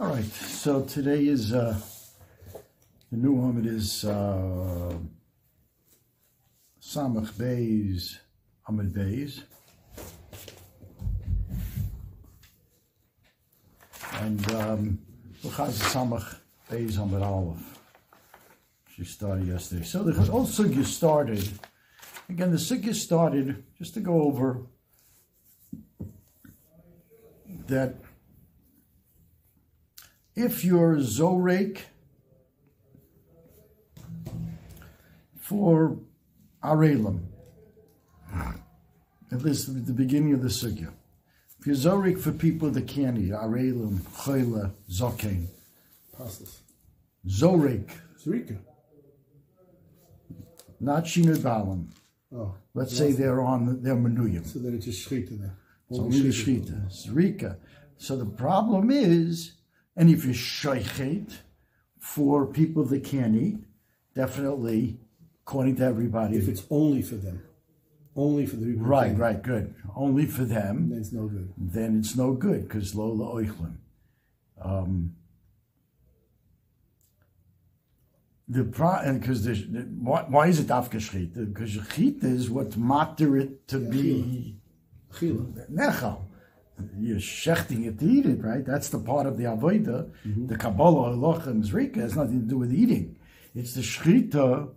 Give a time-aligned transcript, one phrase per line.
[0.00, 1.76] All right, so today is uh,
[3.10, 3.58] the new home.
[3.58, 4.94] It is uh,
[6.80, 8.18] Samach Beis
[8.68, 9.42] Amid Beis.
[14.20, 14.98] And um,
[15.42, 16.36] Luchaz Samach
[16.70, 17.80] Beis Amid Aleph.
[18.94, 19.82] She started yesterday.
[19.82, 21.48] So the whole sugya started.
[22.30, 24.66] Again, the sugya started, just to go over,
[27.66, 27.96] that
[30.36, 31.80] if you're Zorek
[35.40, 35.96] for
[36.62, 37.20] Arelim,
[39.32, 40.92] at least at the beginning of the sugya,
[41.58, 45.46] if you're Zorek for people that can't eat, Arelim, Choyle, Zokain,
[46.16, 46.60] Passes.
[47.26, 47.88] Zorek,
[48.22, 48.58] Zrika.
[50.80, 51.86] not Shinu Balam.
[52.34, 52.54] Oh.
[52.74, 54.46] Let's say they're on their menuyim.
[54.46, 55.56] So then it's a shchita there.
[55.90, 57.56] It's only the shchita, Zrika.
[57.96, 59.52] So the problem is,
[59.96, 61.38] and if you shoichet
[61.98, 63.58] for people that can't eat,
[64.14, 65.00] definitely,
[65.42, 67.42] according to everybody, If it's only for them.
[68.14, 68.84] Only for the people.
[68.84, 69.74] right, right, good.
[69.96, 71.52] Only for them, Then it's no good.
[71.56, 73.76] then it's no good because lola oichlim.
[74.60, 75.14] Um,
[78.48, 80.98] the because uh, the, the why, why is it after?
[80.98, 84.56] Because shchita is what matter it to be
[85.12, 85.70] Chila.
[85.70, 86.22] nechal.
[86.96, 88.64] You're shechting it to eat it, right?
[88.64, 90.10] That's the part of the avodah.
[90.26, 90.46] Mm-hmm.
[90.46, 93.16] The Kabbalah, Halacha, and Zrika has nothing to do with eating.
[93.54, 94.70] It's the shchita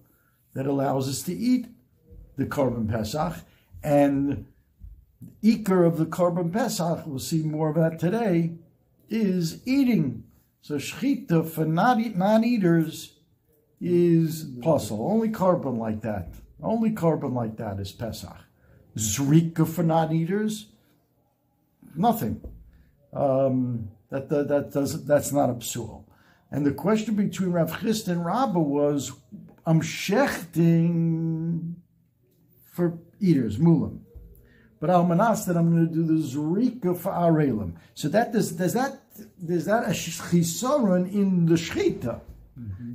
[0.54, 1.68] that allows us to eat
[2.38, 3.36] the Korban Pesach.
[3.84, 4.48] And
[5.44, 8.54] Iker of the Korban Pesach, we'll see more of that today,
[9.10, 10.24] is eating.
[10.62, 13.14] So shchita for not eat, non-eaters
[13.82, 15.08] is puzzle.
[15.12, 16.34] Only korban like that.
[16.62, 18.38] Only korban like that is Pesach.
[18.96, 20.68] Zrika for non-eaters,
[21.96, 22.42] nothing.
[23.14, 26.04] Um, that, that that doesn't that's not a psul.
[26.52, 29.14] And the question between Rav Chisda and Rabba was,
[29.66, 31.76] I'm shechting
[32.72, 34.00] for eaters, mulim.
[34.82, 37.76] But Al Manas that I'm going to do the Zrika for Arelim.
[37.94, 39.00] So that does does that
[39.46, 42.20] does that a chisaron in the shchita?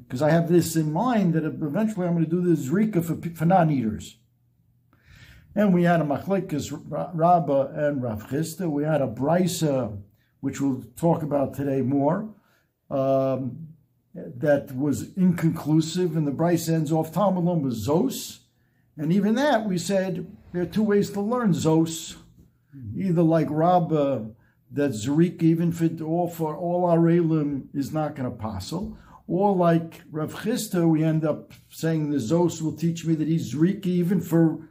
[0.07, 3.17] Because I have this in mind that eventually I'm going to do the Zrika for,
[3.37, 4.19] for non-eaters.
[5.55, 6.71] And we had a Machlekes
[7.15, 8.71] Rabba and Rav Chisda.
[8.71, 9.99] We had a Brisa,
[10.41, 12.29] which we'll talk about today more,
[12.91, 13.69] um,
[14.15, 16.17] that was inconclusive.
[16.17, 18.41] And the Brisa ends off Talmud with Zos.
[18.99, 22.17] And even that, we said there are two ways to learn Zos.
[22.95, 24.31] Either like Rabba,
[24.73, 28.99] that Zerika, even for all, for all our Elim, is not going to passel.
[29.29, 33.53] Or like Rav Chisda, we end up saying the Zos will teach me that he's
[33.53, 34.69] Zerika even for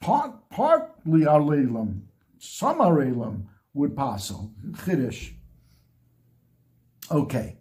[0.00, 2.02] part, partly Arelim,
[2.38, 4.52] some Arelim would passel.
[4.72, 5.32] Chiddush.
[7.10, 7.56] Okay.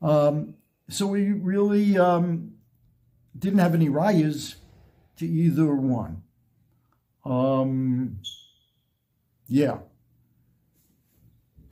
[0.00, 0.54] Um,
[0.88, 2.52] so we really um,
[3.38, 4.56] didn't have any rayas
[5.16, 6.22] to either one.
[7.24, 8.18] Um,
[9.46, 9.78] yeah.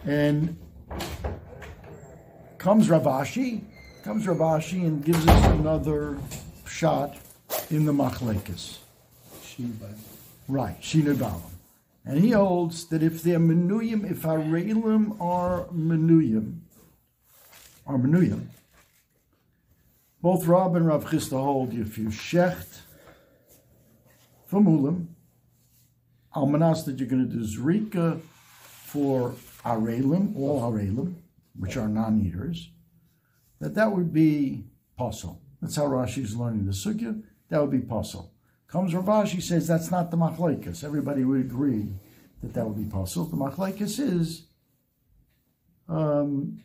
[0.04, 0.56] And
[2.62, 3.60] comes Rav Ashi,
[4.04, 6.16] comes Rav Ashi and gives us another
[6.64, 7.16] shot
[7.70, 8.78] in the Machlekes.
[10.46, 11.42] Right, Shinu Balam.
[12.04, 16.60] And he holds that if they're menuyim, if Arelim are menuyim,
[17.84, 18.46] are menuyim,
[20.20, 22.82] both Rab and Rav Chisda hold if you shecht
[24.46, 25.06] for mulim,
[26.36, 28.20] almanas that you're going to do zrika
[28.84, 29.34] for
[29.64, 31.21] Arelim, all Arelim,
[31.58, 32.70] which are non-eaters,
[33.60, 34.64] that that would be
[34.96, 35.40] puzzle.
[35.60, 37.22] That's how Rashi is learning the sugya.
[37.48, 38.32] That would be puzzle.
[38.72, 40.82] Comes Rav Ashi says that's not the machlekes.
[40.82, 41.88] Everybody would agree
[42.42, 43.26] that that would be puzzle.
[43.26, 44.46] The machlekes is
[45.90, 46.64] um,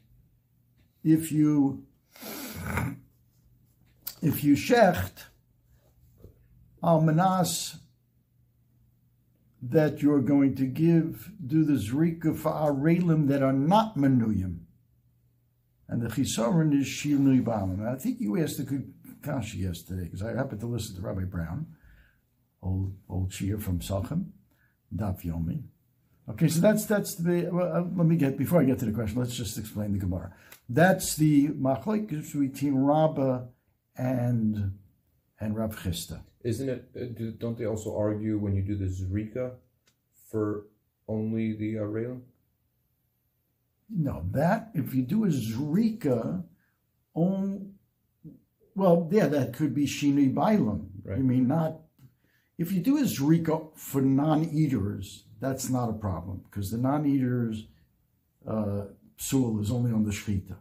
[1.04, 1.84] if you
[4.22, 5.26] if you shecht
[6.82, 7.76] al manas
[9.62, 14.60] that you're going to give do the zrika for arelim that are not menuyim.
[15.90, 17.88] And the chisaron is shinui balam.
[17.88, 18.94] I think you asked the good
[19.24, 21.68] kasha yesterday because I happened to listen to Rabbi Brown,
[22.62, 24.34] old old Shia from Sachem,
[24.96, 25.64] Daf Yomi.
[26.30, 27.50] Okay, so that's that's the.
[27.52, 29.20] Well, uh, let me get before I get to the question.
[29.20, 30.34] Let's just explain the Gemara.
[30.68, 33.46] That's the machlekes between Rabbah
[33.98, 34.78] and
[35.40, 36.22] and Rav Chisda.
[36.44, 36.90] Isn't it?
[36.96, 39.54] Uh, do, don't they also argue when you do the zrika
[40.30, 40.66] for
[41.08, 42.24] only the uh, railing?
[43.90, 46.44] No, that if you do a zrika,
[47.14, 47.74] on
[48.76, 50.88] well, yeah, that could be shinui bailam.
[51.04, 51.18] Right.
[51.18, 51.80] You mean not
[52.58, 57.66] If you do a zrika for non-eaters, that's not a problem because the non-eaters
[58.48, 58.86] uh,
[59.18, 60.56] psul is only on the shchita.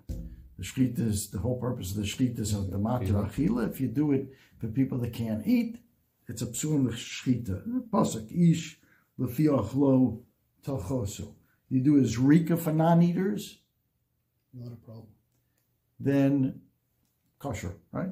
[0.59, 3.69] The shchita is the whole purpose of the shchita is on the matra achila.
[3.71, 5.79] If you do it for people that can't eat,
[6.29, 7.83] it's a psul in the shchita.
[7.91, 8.79] Pasuk ish
[9.19, 10.23] lefiach lo
[10.65, 11.35] talchosu.
[11.69, 13.59] You do a zrika for non-eaters,
[14.55, 15.07] Not a problem.
[15.99, 16.61] then
[17.39, 18.11] kosher, right?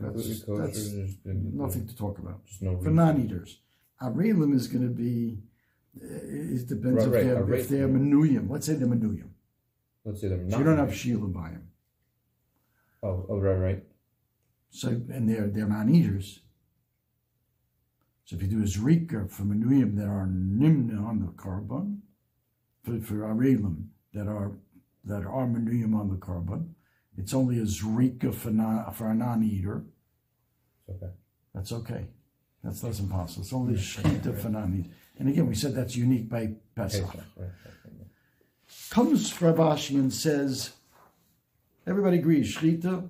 [0.00, 2.40] That's, kosher, that's there's been- nothing to talk about.
[2.60, 3.60] No For non-eaters,
[4.02, 5.38] arelim is going to be.
[6.02, 6.04] Eh,
[6.56, 7.70] it depends Right, if, right, they're, if arelim.
[7.70, 8.50] they're menuyim.
[8.50, 9.28] Let's say they're menuyim.
[10.04, 11.68] Let's say they're So you don't have shila by them.
[13.02, 13.84] Oh, oh, right, right.
[14.70, 16.40] So and they're they're non-eaters.
[18.24, 21.98] So if you do a zrika for menuyim that are nimna on the korban,
[22.86, 24.52] for for arelim that are
[25.04, 26.68] that are menuyim on the korban,
[27.18, 29.84] it's only a zrika for non, for a non-eater.
[30.88, 31.12] Okay.
[31.54, 32.06] That's okay.
[32.62, 33.42] That's less impossible.
[33.42, 34.90] It's only shchita for non eater.
[35.18, 37.04] And again, we said that's unique by Pesach.
[37.04, 37.50] Pesach, right, right,
[37.84, 38.90] right.
[38.90, 40.72] Comes Rav Ashi and says,
[41.86, 43.08] everybody agrees, shchita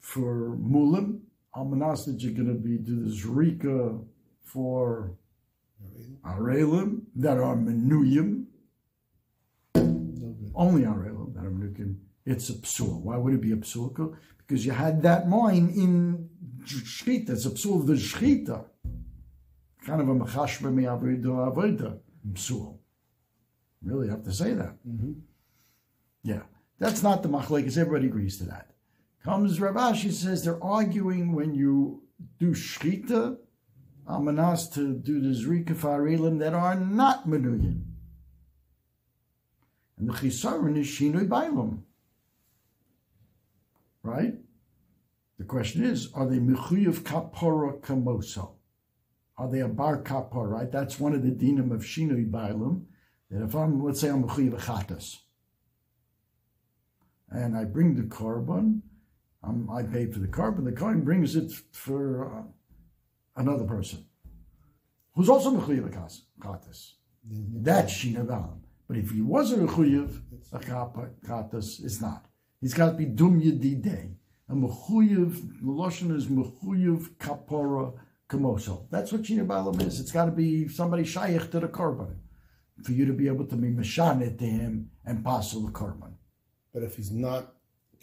[0.00, 1.20] for mulim,
[1.56, 4.04] almanas that you're going to be do the zrika
[4.40, 5.12] for
[6.24, 8.46] arelim that are menuyim,
[10.54, 11.96] only arelim that are menuyim.
[12.24, 13.00] It's a psul.
[13.02, 14.16] Why would it be a psul?
[14.38, 16.28] Because you had that mine in
[16.64, 17.30] shchita.
[17.30, 18.64] It's a psul of the shchita.
[19.84, 21.98] Kind of a mechashba mi avodah avodah
[22.32, 22.78] psul.
[23.82, 24.76] Really have to say that.
[24.86, 25.12] Mm-hmm.
[26.24, 26.42] Yeah,
[26.80, 27.78] that's not the machlekes.
[27.78, 28.72] Everybody agrees to that.
[29.22, 32.02] Comes Rav Ashi says they're arguing when you
[32.38, 33.36] do shchita,
[34.08, 37.82] amanas to do the zrika farelim that are not menuyin.
[39.98, 41.80] And the chisaron is shinoi bailam.
[44.02, 44.34] Right?
[45.38, 48.52] The question is, are they mechuyev kapora kamoso?
[49.38, 50.70] Are they a bar kapor, right?
[50.70, 52.84] That's one of the dinim of shinoi bailam.
[53.30, 55.16] That if I'm, let's say I'm mechuyev chatas,
[57.30, 58.82] and I bring the korban,
[59.42, 60.64] um, I pay for the korban.
[60.64, 62.42] The korban brings it for uh,
[63.36, 64.04] another person
[65.14, 65.92] who's also mechuyev
[66.40, 66.92] chatas.
[67.28, 68.60] That's shinavam.
[68.88, 70.20] But if he wasn't a chuyev,
[70.52, 72.26] a chatas is not.
[72.60, 74.14] He's got to be dum yedidei.
[74.48, 77.92] A mechuyev, the lashon is mechuyev kapora
[78.28, 78.86] kamoso.
[78.90, 80.00] That's what shinavam is.
[80.00, 82.14] It's got to be somebody shaykh to the korban
[82.82, 86.12] for you to be able to be mashanet to him and pass the korban.
[86.72, 87.54] But if he's not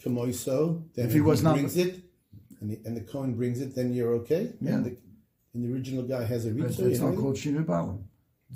[0.02, 2.02] kamoiso, then If he was not- brings it,
[2.60, 4.52] and the, and the brings it, then you're okay.
[4.60, 4.82] Yeah.
[5.54, 6.86] And the, original guy has a rito.
[6.86, 8.02] it's not called Shinui Balam.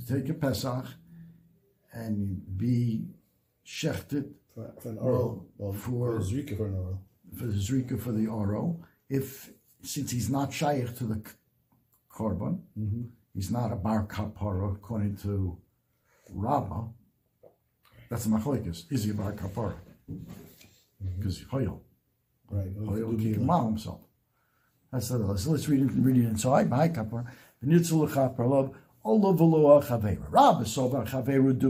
[0.09, 0.87] Take a Pesach
[1.93, 3.06] and be
[3.65, 5.47] shechted for, for an oral.
[5.56, 7.00] Well, For- for zrika for an oral.
[7.37, 8.81] for the Zrika for the Oro.
[9.09, 9.50] If,
[9.83, 11.31] since he's not shaykh to the k-
[12.11, 13.03] korban, mm-hmm.
[13.35, 15.56] he's not a Bar Kapara according to
[16.33, 16.89] Rama,
[18.11, 18.91] that's a machlekes.
[18.91, 19.75] Is he a Bar Kapara?
[20.11, 21.19] Mm-hmm.
[21.19, 21.81] Because he's Hoyel.
[22.50, 22.75] Right.
[22.77, 24.00] Hoyel can mal himself.
[24.93, 25.25] That's the other.
[25.26, 26.70] Let's read it, read it inside.
[26.70, 26.88] My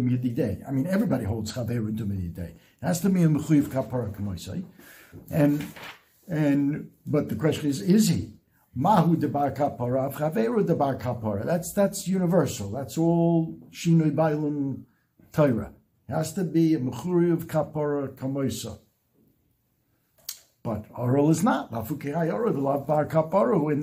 [0.09, 0.69] yedidei.
[0.69, 2.51] I mean, everybody holds chavera dum yedidei.
[2.51, 4.25] It has to be a mechuyev kapara, can
[5.31, 5.67] And
[6.29, 8.35] and but the question is, is he?
[8.77, 11.45] Mahu debar kapara, chavera debar kapara.
[11.45, 12.71] That's that's universal.
[12.71, 14.85] That's all shinui bailim
[15.33, 15.73] Torah.
[16.09, 18.79] It has to be a mechuyev kapara kamoisa.
[20.63, 21.71] But oral is not.
[21.71, 21.87] And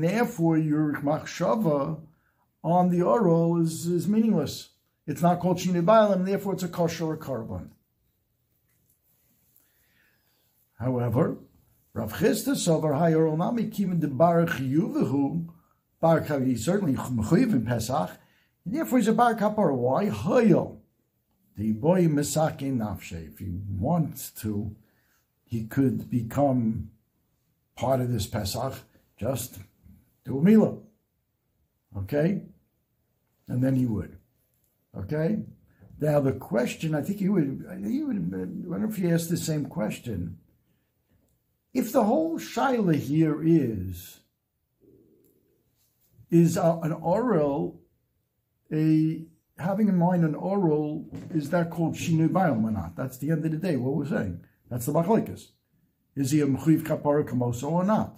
[0.04, 2.00] therefore your machshava
[2.64, 4.70] on the oral is, is meaningless.
[5.08, 7.70] It's not called shinui bailim, therefore it's a kosher or korban.
[10.80, 11.38] However,
[11.94, 15.48] Rav Chisda Sovar Hayor Onami Kimin de Bar Chiyuvahu
[16.02, 18.12] Bar Kav- he's certainly mechuyev in Pesach,
[18.66, 19.74] and therefore he's a Bar Kapar.
[19.74, 20.10] Why?
[20.10, 20.80] Hayol.
[21.56, 23.32] The boy Mesake Nafshe.
[23.32, 24.76] If he wants to,
[25.46, 26.90] he could become
[27.76, 28.74] part of this Pesach.
[29.18, 29.60] Just
[30.26, 30.78] do a Mila.
[31.98, 32.42] Okay?
[33.48, 34.18] And then he would.
[34.98, 35.40] Okay?
[36.00, 39.38] Now the question, I think he would, he would, I wonder if he asked the
[39.38, 40.38] same question.
[41.74, 44.20] If the whole shaila here is,
[46.32, 47.80] is an oral,
[48.72, 49.26] a
[49.58, 52.96] having in mind an oral, is that called bayam or not?
[52.96, 53.78] That's the end of the day.
[53.78, 54.42] What we're saying.
[54.70, 55.50] That's the machlekes.
[56.16, 58.16] Is he a mechuyev kapara kamoso or not?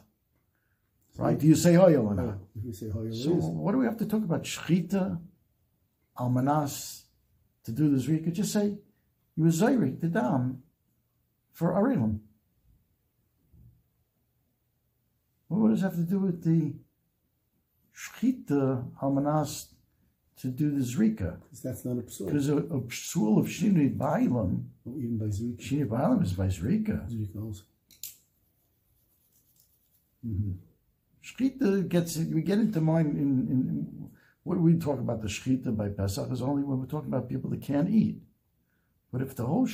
[1.18, 1.38] Right?
[1.38, 2.38] Do you say oil or not?
[2.64, 4.44] You say Hoyer So what do we have to talk about?
[4.44, 5.20] Shchita,
[6.18, 7.06] almanas,
[7.64, 8.32] to do the zrika?
[8.32, 8.78] Just say,
[9.36, 10.62] you were zayrik, the dam,
[11.54, 12.20] for arilim.
[15.48, 16.76] What does that have to do with the
[17.96, 19.70] shchita almanas
[20.42, 21.40] to do the zrika.
[21.42, 22.28] Because that's not a psul.
[22.28, 25.60] Because a, a psul of shinui bailam, oh, Even by Zrika.
[25.60, 27.10] shinui bailam is by zrika.
[27.12, 27.64] Zrika also.
[30.26, 30.52] Mm-hmm.
[31.24, 34.10] Shchita gets we get into mind in, in,
[34.44, 37.50] what we talk about the shchita by Pesach is only when we're talking about people
[37.50, 38.22] that can't eat.
[39.12, 39.68] But if the whole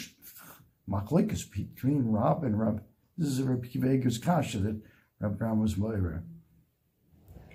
[0.89, 2.83] machlekes between Rab and Rab,
[3.17, 4.81] this is a Rabbi Kiva kasha that
[5.19, 6.23] Rab Brown was moira.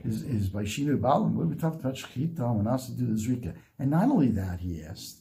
[0.04, 3.54] Is, is by Shinu Balam, what we talked about Shechita and to do the Zrika.
[3.78, 5.20] And not only that, he asked,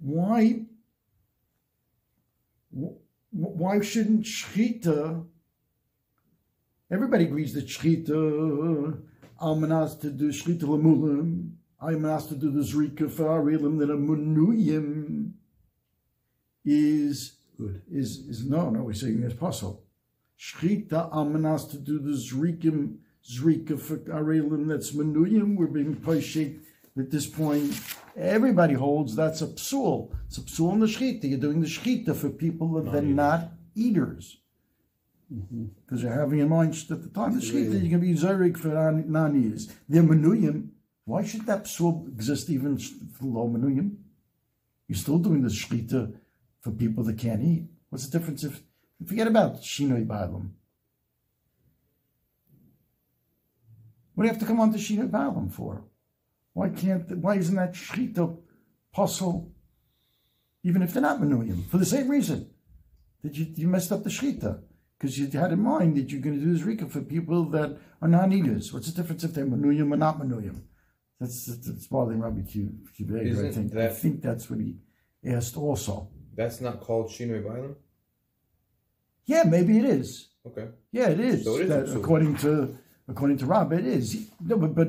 [0.00, 0.66] why
[3.30, 5.26] why shouldn't Shechita
[6.90, 9.02] Everybody agrees that shchita,
[9.42, 11.50] almanas to do shchita lemulim,
[11.82, 15.32] asked to do the zrika for arilim that a munuyim
[16.64, 17.82] is Good.
[17.90, 19.84] is is no no we're saying it's possible.
[20.38, 25.56] Shchita almanas to do the zrikim zrika for arilim that's munuyim.
[25.56, 27.80] We're being pushed at this point.
[28.16, 30.14] Everybody holds that's a psul.
[30.26, 31.24] It's a psul in the shchita.
[31.24, 34.38] You're doing the shchita for people that are not eaters
[35.32, 35.64] mm-hmm.
[35.84, 38.56] because you're having in mind at the time of the shechita, you can be zarik
[38.56, 39.72] for non- non-eaters.
[39.88, 40.68] They're menuyim.
[41.04, 43.96] Why should that psul exist even for low menuyim?
[44.86, 46.14] You're still doing the shechita
[46.60, 47.64] for people that can't eat.
[47.90, 48.60] What's the difference if
[49.06, 50.50] forget about shinoi ba'alim?
[54.14, 55.84] What do you have to come on to shinoi ba'alim for?
[56.52, 57.18] Why can't?
[57.18, 58.36] Why isn't that shechita
[58.92, 59.52] possible?
[60.64, 62.50] Even if they're not menuyim, for the same reason
[63.22, 64.60] that you, you messed up the shechita
[64.98, 67.78] because you had in mind that you're going to do this rika for people that
[68.02, 68.72] are non-eaters.
[68.72, 70.62] What's the difference if they're menuyim or not menuyim?
[71.20, 72.72] That's that's bothering Rabbi Q.
[72.94, 73.76] Q- I think.
[73.76, 74.76] I think that's what he
[75.24, 76.10] asked also.
[76.34, 77.74] That's not called Shinoi Bailam?
[79.28, 80.28] Yeah, maybe it is.
[80.46, 80.68] Okay.
[80.90, 81.44] Yeah, it is.
[81.44, 84.30] So it is That according to according to Rob, it is.
[84.40, 84.88] No, but, but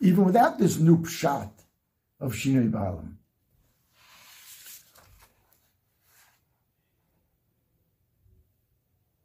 [0.00, 1.52] even without this new shot
[2.20, 3.18] of Shinoi Balaam,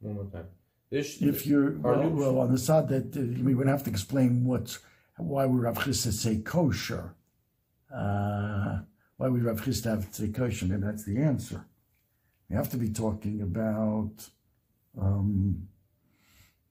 [0.00, 0.46] One more time.
[0.90, 4.44] This, if you're well, well on the side that uh, we would have to explain
[4.44, 4.78] what's
[5.16, 7.14] why would Rav Chisda say kosher.
[7.94, 8.80] Uh,
[9.16, 10.66] why would Rav Chisda have to say kosher?
[10.66, 11.64] Maybe that's the answer.
[12.48, 14.28] We have to be talking about
[15.00, 15.68] um,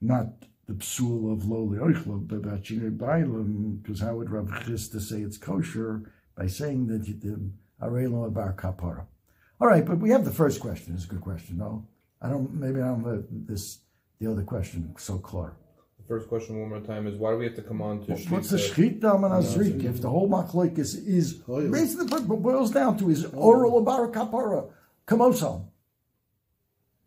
[0.01, 0.27] not
[0.67, 5.21] the psul of lowly oichlov, but about shinei bailam, because how would Rav Chisda say
[5.21, 9.05] it's kosher by saying that you did arelo bar kapara?
[9.59, 10.93] All right, but we have the first question.
[10.95, 11.87] It's a good question, no?
[12.21, 12.53] I don't.
[12.53, 13.79] Maybe I don't have this
[14.19, 15.53] the other question so clear.
[15.99, 18.13] the first question one more time is why do we have to come on to
[18.13, 19.83] What's the shchita manazrik?
[19.83, 21.71] If the whole machlok is is Oil.
[21.71, 24.69] basically what boils down to is oral abara kapara
[25.07, 25.69] kamoso.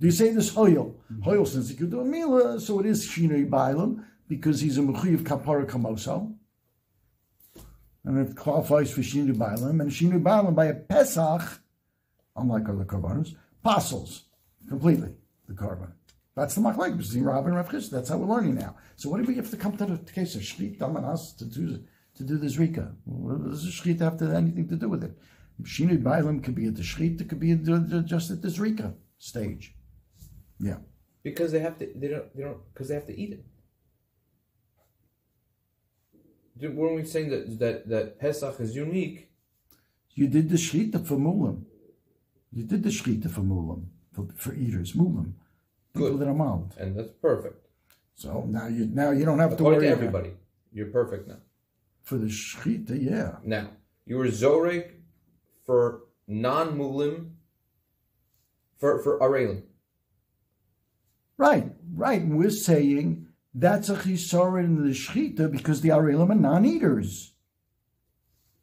[0.01, 0.95] Do you say this hoyel?
[1.13, 1.23] Mm-hmm.
[1.23, 4.81] Hoyel since he could do a mila, so it is shinoi bailam because he's a
[4.81, 6.35] mechuyev kapara kamoso,
[8.05, 11.61] and it qualifies for shinoi bailam and shinoi bailam by a pesach,
[12.37, 14.25] unlike other korbanos, apostles
[14.69, 15.15] completely
[15.47, 15.93] the korban.
[16.35, 17.91] That's the machlek between Rav and Rav Chisda.
[17.91, 18.77] That's how we're learning now.
[18.97, 21.83] So what do we have to come to the case of shrit damanas to do
[22.17, 22.95] to do the zrika?
[23.05, 25.19] What does the shrit have to anything to do with it?
[25.63, 29.75] Shinui bailam could be at the shrit, it could be just at the zrika stage.
[30.59, 30.77] Yeah.
[31.23, 31.87] Because they have to.
[31.95, 32.35] They don't.
[32.37, 32.59] They don't.
[32.73, 33.45] Because they have to eat it.
[36.59, 39.31] Did- Weren't we saying that that that Pesach is unique?
[40.15, 41.65] You did the shrita for mulam.
[42.53, 45.33] You did the shrita for mulam, for, for eaters, mulam.
[45.95, 46.21] People Good.
[46.21, 46.75] that are mild.
[46.79, 47.67] And that's perfect.
[48.15, 50.33] So now you now you don't have to According worry to about- everybody,
[50.73, 51.39] you're perfect now.
[52.03, 53.37] for the shrita, yeah.
[53.45, 53.71] Now
[54.05, 54.93] you were zorek
[55.71, 57.31] for non-mulim
[58.77, 59.63] for for arelim.
[61.37, 62.21] Right, right.
[62.23, 67.35] And we're saying that's a chisaron in the shechita because the arelim are non-eaters,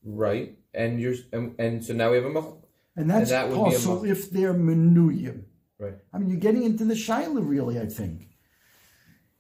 [0.04, 2.58] Right, and you're and, and so now we have a mach-
[2.98, 5.44] and that's And that would be a possible mach- if they're menuyim.
[5.80, 5.96] right.
[6.12, 7.80] I mean, you're getting into the shaila, really.
[7.80, 8.28] I think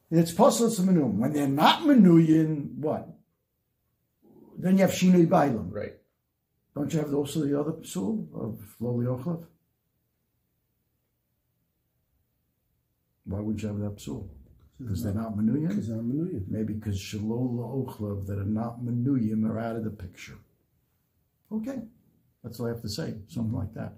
[0.09, 1.15] it's possible it's a menuyim.
[1.21, 3.09] When they're not menuyim, what?
[4.57, 5.67] Then you have shinui bailam.
[5.73, 5.95] Right.
[6.77, 9.43] Don't you have also the other psul of loli ochlav?
[13.25, 14.27] Why would you have that psul?
[14.79, 15.69] Because they're not menuyim.
[15.69, 16.47] Because I'm Menuya.
[16.47, 20.37] Maybe because Shalol Ochlav that are not Menuyim are out of the picture.
[21.51, 21.79] Okay,
[22.43, 23.15] that's all I have to say.
[23.27, 23.93] Something like that.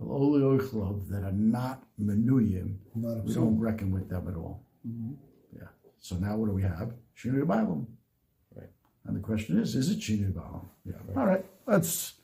[0.00, 4.64] Oli Ochlav that are not Menuyim, Not we don't reckon with them at all.
[5.56, 5.68] Yeah.
[6.00, 6.94] So now what do we have?
[7.16, 7.86] Shinui Bailam.
[9.08, 9.14] Right.
[9.14, 10.66] And the question is, is it Shinui Bailam?
[10.84, 10.92] Yeah.
[11.16, 11.44] All right.
[11.66, 12.14] That's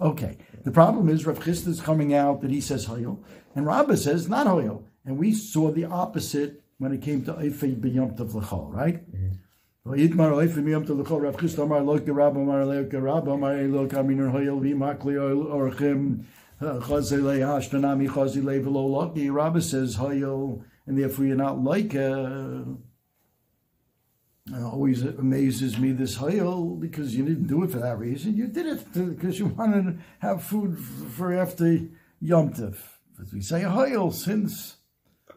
[0.00, 0.38] okay.
[0.64, 3.22] The problem is Rav Chisda is coming out that he says Hoyel,
[3.54, 4.84] and Rabbah says not Hoyel.
[5.04, 9.04] And we saw the opposite when it came to Eifei B'Yom Tov L'chol, right?
[9.86, 13.86] Vayitmar Eifei B'Yom Tov L'chol, Rav Chisda Amar Lo Gerab Amar Leo Gerab Amar Lo
[13.86, 16.24] Kaminur Hoyel V'Makli Orchim
[16.60, 19.28] Chazile Hashtanami Chazile V'Lo Loki.
[19.28, 22.62] Rabbi says Hoyel, and therefore you're not like uh,
[24.54, 28.36] it always amazes me this hayel because you didn't do it for that reason.
[28.36, 31.80] You did it because you wanted to have food for after
[32.20, 32.76] Yom Tov.
[33.20, 34.76] As we say hayel, since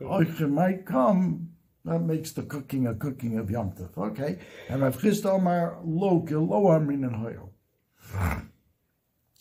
[0.01, 1.51] Oicha might come,
[1.85, 3.97] that makes the cooking a cooking of Yom Tov.
[3.97, 7.49] Okay, and Rav Chisda Omar lo lo amrin and hayel.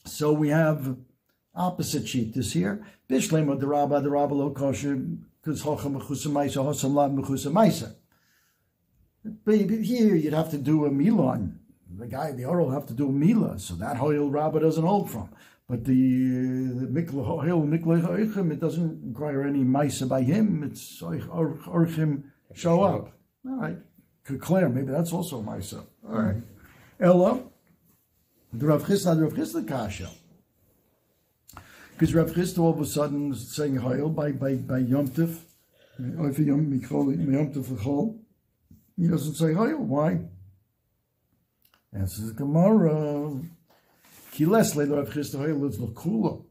[0.05, 0.97] So we have
[1.55, 2.87] opposite sheet this here.
[3.09, 4.97] Bishlem of the Rabba, the Rabba lo kosher,
[5.43, 7.95] because hocham mechusa maisa, hosam lab mechusa maisa.
[9.25, 11.59] But here you'd have to do a milon.
[11.97, 15.11] The guy, the oral, have to do a mila, so that hoil rabba doesn't hold
[15.11, 15.31] from.
[15.69, 20.63] But the mikla hoil mikla it doesn't require any maisa by him.
[20.65, 23.13] It's orchim show up.
[23.47, 23.79] All right,
[24.41, 24.69] clear.
[24.69, 25.87] Maybe that's also maisa.
[26.07, 26.43] All right,
[27.01, 27.45] Ella,
[28.53, 30.11] the Rav Chisda, the Rav Chisda kasha.
[31.93, 35.39] Because Rav Chisda all of a sudden saying hoil by by by Yom Tif,
[36.19, 38.19] or if Yom Mikol Yom Tif l'chol.
[38.97, 39.79] He doesn't say Hayel.
[39.79, 40.21] Why?
[41.93, 43.41] Answers Gemara.
[44.33, 46.45] Ki lesle Rav Chisda Hayel is Lakula.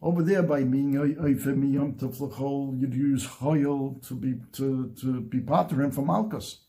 [0.00, 5.40] Over there, by being Eifem Yom Tov you'd use Hayel to be to to be
[5.40, 6.64] pattern for Malchus.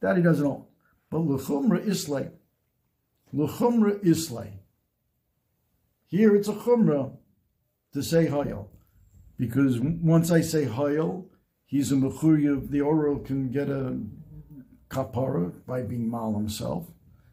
[0.00, 0.68] That he doesn't know.
[1.10, 2.30] But L'chumra Islay.
[3.32, 4.60] L'chumra Islay.
[6.06, 7.16] Here it's a chumra
[7.92, 8.68] to say Hayel.
[9.36, 11.26] Because once I say Hayel,
[11.66, 12.70] he's a mechuyev.
[12.70, 13.98] The oral can get a
[14.88, 16.86] kapara by being mal himself,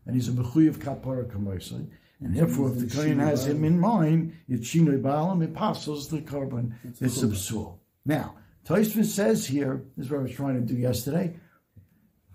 [0.06, 1.88] and he's a mechuyev kapara kamoisai.
[2.20, 6.20] And therefore, if the kohen has him in mind, it's shinoi baalam, it passes the
[6.20, 7.80] korban, it's a psul.
[8.06, 8.36] Now,
[8.66, 11.38] Tosfos says here, this is what I was trying to do yesterday.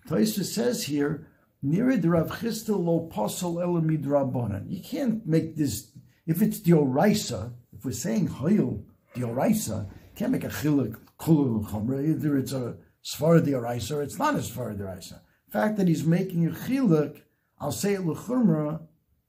[0.07, 1.27] Tosfos says here,
[1.63, 4.71] near the Rav Chisda lo posel elamid rabbanan.
[4.71, 5.91] You can't make this,
[6.27, 11.65] if it's the oraisa, if we're saying hoyel, the oraisa, can't make a chiluk kulul
[11.69, 12.09] chumra.
[12.09, 15.21] Either it's a svar the oraisa or it's not a svar the oraisa.
[15.47, 17.23] The fact that he's making a chiluk,
[17.61, 18.81] I'll say it lechumra,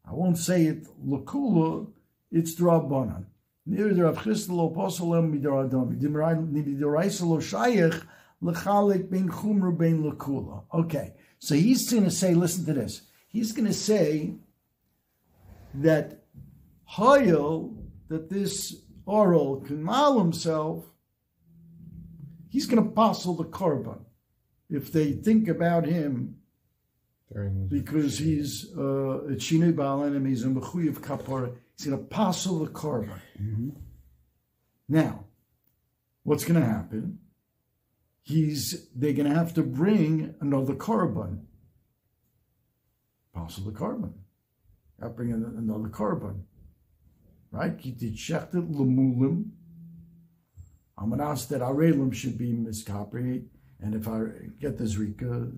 [0.05, 1.87] I won't say it lekula,
[2.31, 3.25] it's drabanan.
[3.65, 5.99] Near the Rav Chisda lo rabbanan.
[5.99, 8.03] The oraisa lo shayach
[8.41, 10.63] lechalik bein chumra bein lekula.
[10.73, 11.13] Okay.
[11.39, 13.03] So he's going to say, listen to this.
[13.29, 14.33] He's going to say
[15.75, 16.23] that
[16.91, 17.75] Hayel,
[18.09, 18.75] that this
[19.05, 20.85] oral can mal himself,
[22.49, 23.99] he's going to passel the korban.
[24.69, 26.35] If they think about him,
[27.67, 32.59] because he's uh, a Chine Balan and he's a of Kapara, he's going to passel
[32.59, 33.19] the korban.
[34.87, 35.25] Now,
[36.23, 37.19] what's going to happen?
[38.21, 41.45] He's they're going to have to bring another korban.
[43.33, 44.13] Passel the korban.
[45.01, 46.41] To bring another korban.
[47.51, 47.77] Right?
[47.77, 49.51] Ki shechted lemulim.
[50.99, 53.45] I'm going to ask that Arelim should be miskapri,
[53.81, 54.23] and if I
[54.59, 55.51] get the zrika,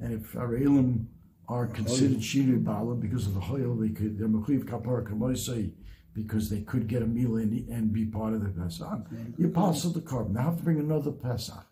[0.00, 1.06] and if Arelim
[1.48, 5.72] are considered oh, shinu bala because of the hoyel, they could they're mechuyev kapara kamoisei
[6.14, 9.06] because they could get a meal and, and be part of the Pesach.
[9.36, 10.34] You pass the korban.
[10.34, 11.66] They have to bring another Pesach.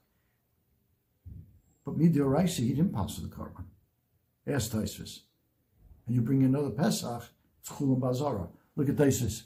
[1.84, 3.64] But Midoraisa, he didn't pass the korban.
[4.46, 5.20] Ask Taisus.
[6.06, 7.24] And you bring another Pesach,
[7.60, 8.48] it's Chulam Bazara.
[8.76, 9.42] Look at Taisus.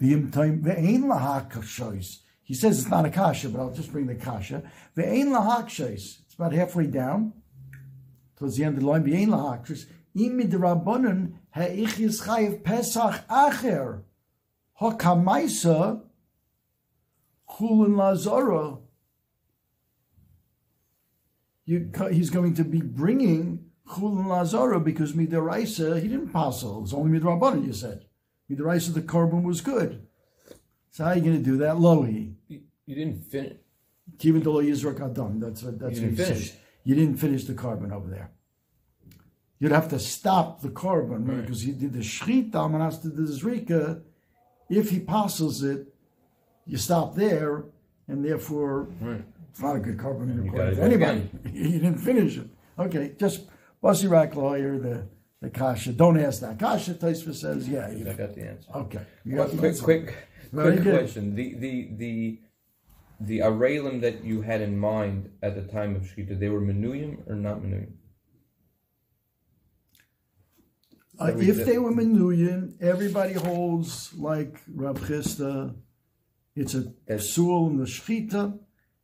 [0.00, 2.20] V'im time ve'ein lahak shois.
[2.50, 4.64] He says it's not a kasha, but I'll just bring the kasha.
[4.96, 6.18] Ve'ein lahak shois.
[6.18, 7.32] It's about halfway down,
[8.36, 9.04] towards the end of the line.
[9.04, 9.86] Ve'ein lahak shois.
[10.16, 14.02] Im midrabanan ha'ichis chayiv Pesach acher.
[14.80, 16.02] Hakamaisa
[17.48, 18.80] chulin lazara.
[21.64, 26.82] He's going to be bringing chulin lazara because midaraisa he didn't passel.
[26.82, 27.64] It's only midrabanan.
[27.64, 28.06] You said
[28.50, 30.08] midaraisa the korban was good.
[30.90, 31.76] So how are you going to do that?
[31.76, 32.34] Lohi.
[32.48, 33.54] You, you didn't finish.
[34.18, 35.38] Kivin dolo yizrak adam.
[35.40, 36.50] That's what that's You what he didn't finish.
[36.50, 36.56] says.
[36.84, 38.30] You didn't finish the korban over there.
[39.58, 41.40] You'd have to stop the korban Right.
[41.42, 44.00] because he did the shchita and has to the zrika.
[44.68, 45.92] If he passes it,
[46.66, 47.64] you stop there,
[48.08, 49.22] and therefore Right.
[49.50, 51.30] it's not a good korban you required gotta for anybody.
[51.52, 52.48] you didn't finish it.
[52.78, 53.46] Okay, just
[53.82, 55.06] Bussy Rack lawyer, the
[55.42, 55.92] the kasha.
[55.92, 56.58] Don't ask that.
[56.58, 57.90] Kasha Taisva says, yeah.
[57.90, 58.70] You, I got the answer.
[58.74, 59.00] okay.
[59.24, 59.84] You Well, got the quick, answer.
[59.84, 60.14] quick,
[60.52, 60.94] quick good.
[60.98, 61.34] question.
[61.34, 62.40] The the the
[63.20, 67.28] the Aralim that you had in mind at the time of Shkita, they were menuyim
[67.28, 67.92] or not menuyim?
[71.18, 71.64] Uh, if day.
[71.64, 75.74] they were Menuyin, everybody holds like Rab Chisda.
[76.56, 77.26] It's a Yes.
[77.36, 78.58] psul in the Shkita,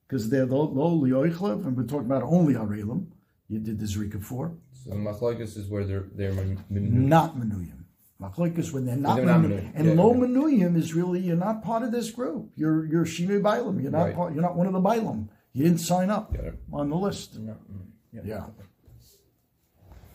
[0.08, 3.08] because they're the lowly oichlev, and we're talking about only arelim.
[3.48, 6.90] You did the zrika for So machlokes is where they're they're men- menuyim.
[7.16, 7.84] not menuyim.
[8.20, 10.20] Machlokes when they're not, they're not and yeah, low okay.
[10.20, 12.50] menuyim is really you're not part of this group.
[12.56, 13.82] You're you're shinui bailam.
[13.82, 14.14] You're not Right.
[14.14, 15.28] part, you're not one of the bailam.
[15.52, 16.58] You didn't sign up it.
[16.72, 17.38] on the list.
[17.38, 18.20] No, mm, yeah.
[18.24, 18.46] Yeah.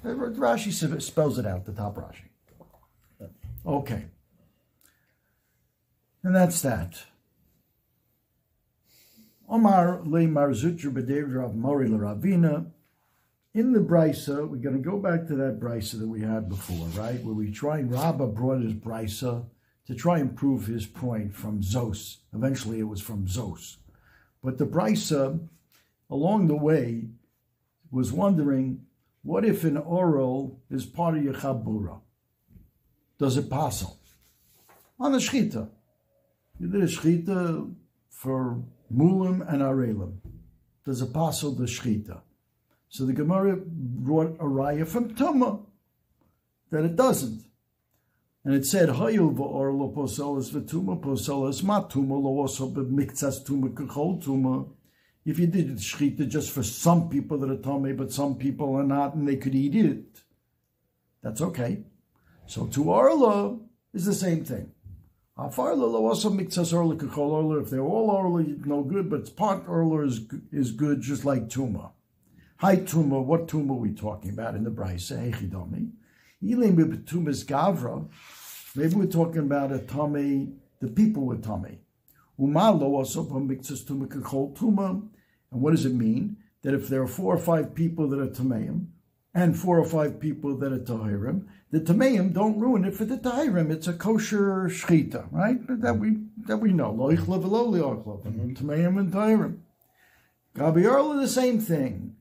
[0.03, 2.29] Rashi spells it out, the top Rashi.
[3.65, 4.05] Okay.
[6.23, 7.03] And that's that.
[9.47, 12.71] Omar le Mar Zutra b'deir of Mori Ravina.
[13.53, 16.87] In the brisa, we're going to go back to that brisa that we had before,
[16.95, 17.21] right?
[17.21, 19.45] Where we try and Rabbah brought his brisa
[19.87, 22.19] to try and prove his point from Zos.
[22.33, 23.75] Eventually, it was from Zos.
[24.41, 25.45] But the brisa,
[26.09, 27.09] along the way,
[27.91, 28.85] was wondering,
[29.21, 31.99] what if an oral is part of your chabura?
[33.19, 33.99] Does it passel?
[34.97, 35.69] On the shchita.
[36.57, 37.75] You did a shchita
[38.09, 38.63] for
[38.95, 40.19] mulim and arelim.
[40.85, 42.21] Does it passel the shchita?
[42.91, 45.62] So the Gemara brought a raya from Tuma
[46.71, 47.45] that it doesn't.
[48.43, 49.39] And it said, v'tuma
[52.10, 54.69] lo also tuma tuma.
[55.23, 58.84] If you did shechita just for some people that are tummy, but some people are
[58.84, 60.23] not, and they could eat it,
[61.23, 61.86] that's okay.
[62.45, 63.58] So to Arla
[63.93, 64.69] is the same thing.
[65.38, 66.73] Afarla lo also mixas.
[67.62, 71.91] If they're all Arla, no good, but part Arla is, is good, just like Tuma.
[72.62, 75.17] Hi Tuma, what Tuma are we talking about in the Brisa?
[75.17, 75.89] Hechidomi.
[76.43, 78.08] Elim Tumas Gavra.
[78.76, 81.80] Maybe we're talking about a tummy, the people with tummy.
[82.39, 85.02] Umalo also mixes tuma kachol tuma.
[85.52, 86.38] And what does it mean?
[86.62, 88.89] That if there are four or five people that are tameim,
[89.34, 93.17] and four or five people that are tahirim, the tameim don't ruin it for the
[93.17, 93.71] tahirim.
[93.71, 95.58] It's a kosher shchita, right?
[95.82, 96.91] That we that we know.
[96.91, 98.24] Lo ichlav v'lo li ochlav.
[98.24, 98.54] Mm-hmm.
[98.54, 99.58] Tameim and tahirim.
[100.56, 102.17] Gabi Arla, the same thing.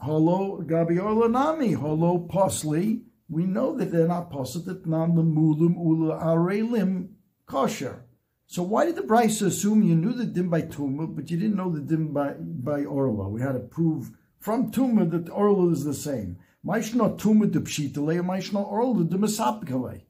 [0.00, 0.96] Holo Gabi
[1.30, 1.72] nami.
[1.72, 3.02] Holo posli.
[3.28, 4.86] We know that they're not positive.
[4.86, 7.08] Nam the mulim ula arelim
[7.46, 8.04] kosher.
[8.52, 11.56] So why did the Brisa assume you knew the dim by Tuma, but you didn't
[11.56, 13.30] know the dim by, by Orla?
[13.30, 16.36] We had to prove from Tuma that Orla is the same.
[16.62, 20.02] Maishna Tuma de Pshitale, Maishna Orla de Mesapikale.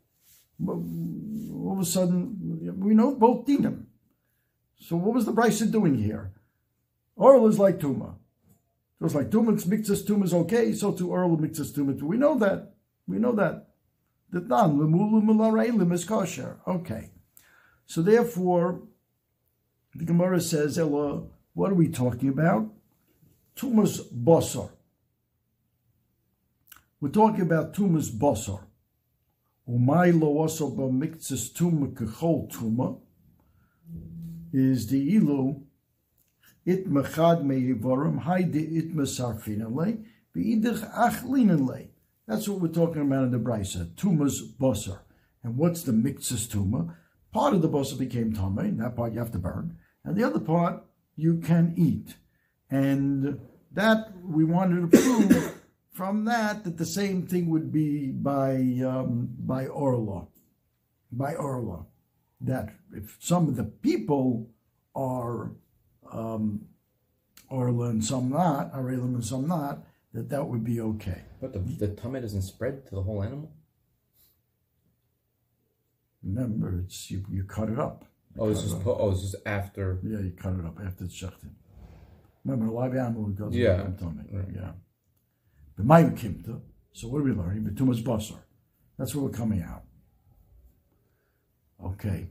[0.66, 3.84] All of a sudden, we know both dinim.
[4.76, 6.32] So what was the Brisa doing here?
[7.14, 8.16] Orla is like Tuma.
[9.02, 12.06] So it's like Tuma mixes Tuma is okay, so to Orla mixes Tuma too.
[12.06, 12.74] We know that.
[13.08, 13.70] We know that.
[14.30, 16.60] That none, Lemulu Mularelim is kosher.
[16.68, 17.10] Okay.
[17.84, 18.82] So therefore,
[19.96, 22.70] the Gemara says, Ella, what are we talking about?
[23.56, 24.70] Tumas Bosor.
[27.00, 28.60] We're talking about Tumas Bosor.
[29.68, 33.00] Umay lo also b'miktzes tuma kechol tuma
[34.52, 35.62] is the ilu
[36.64, 38.94] it mechad meyivarim haide it
[40.34, 41.88] beidich achlinale.
[42.26, 43.94] That's what we're talking about in the Brisa.
[43.94, 45.00] Tumas Bosor.
[45.42, 46.94] And what's the mixes tuma?
[47.32, 50.38] Part of the bosa became tame, that part you have to burn, and the other
[50.38, 50.84] part
[51.16, 52.14] you can eat.
[52.70, 53.40] And
[53.72, 55.54] that we wanted to prove
[55.92, 60.26] from that that the same thing would be by um, by orla,
[61.10, 61.86] by orla,
[62.40, 64.50] that if some of the people
[64.94, 65.52] are
[66.12, 66.66] um,
[67.48, 71.22] orla and some not, arelim and some not, that that would be okay.
[71.40, 73.52] But the the tummy doesn't spread to the whole animal.
[76.22, 78.04] Remember, it's you, you cut it up.
[78.38, 79.98] Oh, it's just po- oh, it's just after.
[80.04, 81.50] Yeah, you cut it up after it's shechted.
[82.44, 83.84] Remember, a live animal it goes Yeah.
[83.84, 84.24] in the tummy.
[84.32, 84.46] Right.
[84.54, 84.72] Yeah.
[85.76, 86.60] But my kimta.
[86.92, 87.64] So what are we learning?
[87.64, 88.38] But too much basar.
[88.98, 89.82] That's where we're coming out.
[91.84, 92.26] Okay.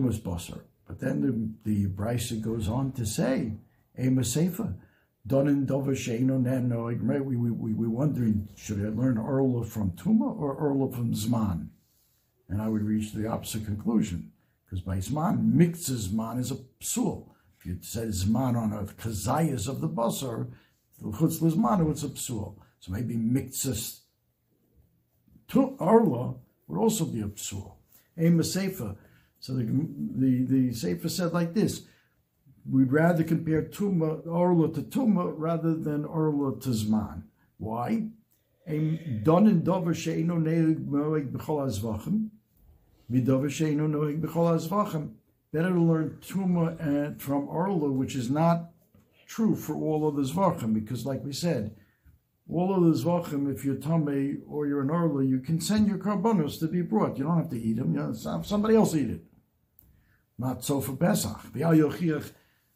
[0.00, 0.60] Much basar.
[0.86, 3.52] But then the, the Brisa goes on to say,
[3.98, 4.74] Ema Sefer,
[5.26, 7.24] Donin Dover Sheino Nano, right?
[7.24, 11.68] We, we, we, we're wondering, should I learn Orla from Tuma or Orla from Zman?
[12.48, 14.32] And I would reach the opposite conclusion,
[14.64, 17.28] because by Zman, mixes Zman is a psul.
[17.58, 20.48] If you said Zman on a kazayas of the basar,
[21.00, 22.56] the chutz Zman, it's a psul.
[22.80, 24.00] So maybe mixes
[25.48, 26.34] to Orla
[26.66, 27.74] would also be a psul.
[28.18, 28.96] Ema Sefer.
[29.42, 31.82] So the, the, the Sefer said like this,
[32.70, 37.24] we'd rather compare Tuma, Orla to Tuma rather than Orla to Zman.
[37.58, 38.06] Why?
[38.64, 38.78] Better
[45.72, 48.70] to learn Tuma and eh, from Orla, which is not
[49.26, 51.74] true for all other zvachim because, like we said,
[52.48, 56.60] all other zvachim, if you're tame or you're an orla, you can send your korbanos
[56.60, 57.18] to be brought.
[57.18, 57.92] You don't have to eat them.
[57.92, 59.24] You know, somebody else eat it.
[60.38, 61.40] Not so for Pesach.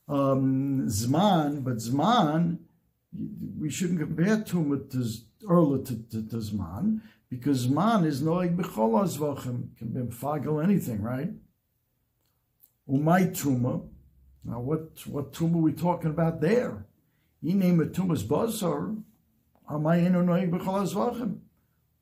[0.09, 2.59] Um, zman, but zman,
[3.59, 5.05] we shouldn't compare tumah to
[5.49, 9.77] orla to, to, to zman because zman is noig b'chol zvachim.
[9.77, 11.31] Can be fagel anything, right?
[12.89, 13.89] Umay tuma.
[14.45, 16.87] Now, what what tuma are we talking about there?
[17.43, 19.03] You name it tumas basar.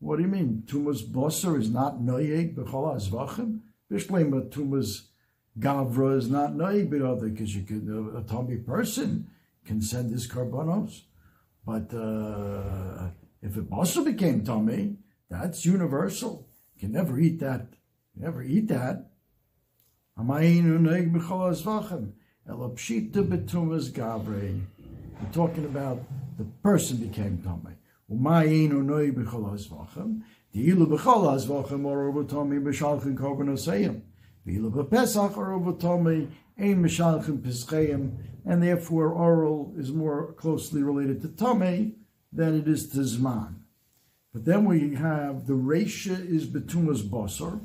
[0.01, 0.63] What do you mean?
[0.67, 3.61] Tumas basar is not noyeg b'chol azvachim.
[3.91, 5.09] Bishlema tumas
[5.59, 9.29] gavra is not noyeg b'other because you can a, a tummy person
[9.65, 11.03] can send his karbanos,
[11.65, 13.09] but uh,
[13.43, 14.97] if it basar became tummy,
[15.31, 16.47] that's universal.
[16.75, 17.67] You can never eat that.
[18.15, 19.11] never eat that.
[20.17, 20.63] We're
[25.33, 26.03] talking about
[26.39, 27.75] the person became Tomei.
[28.11, 30.23] Umayinu noi b'chol hazvachem.
[30.55, 33.49] Di'ilu b'chol hazvachem or over Tomei b'shalchin korban
[34.47, 38.17] Di'ilu b'pesach or over ein b'shalchin pischeyim.
[38.47, 41.95] And therefore oral is more closely related to Tomei
[42.33, 43.55] than it is to Zman.
[44.35, 47.61] But then we have the Reisha is Betumas Basar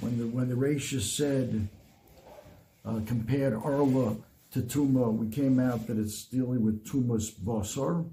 [0.00, 1.68] when the when the Rasha said
[2.84, 4.16] uh, compared Arla
[4.52, 8.08] to Tuma, we came out that it's dealing with Tumas Basar.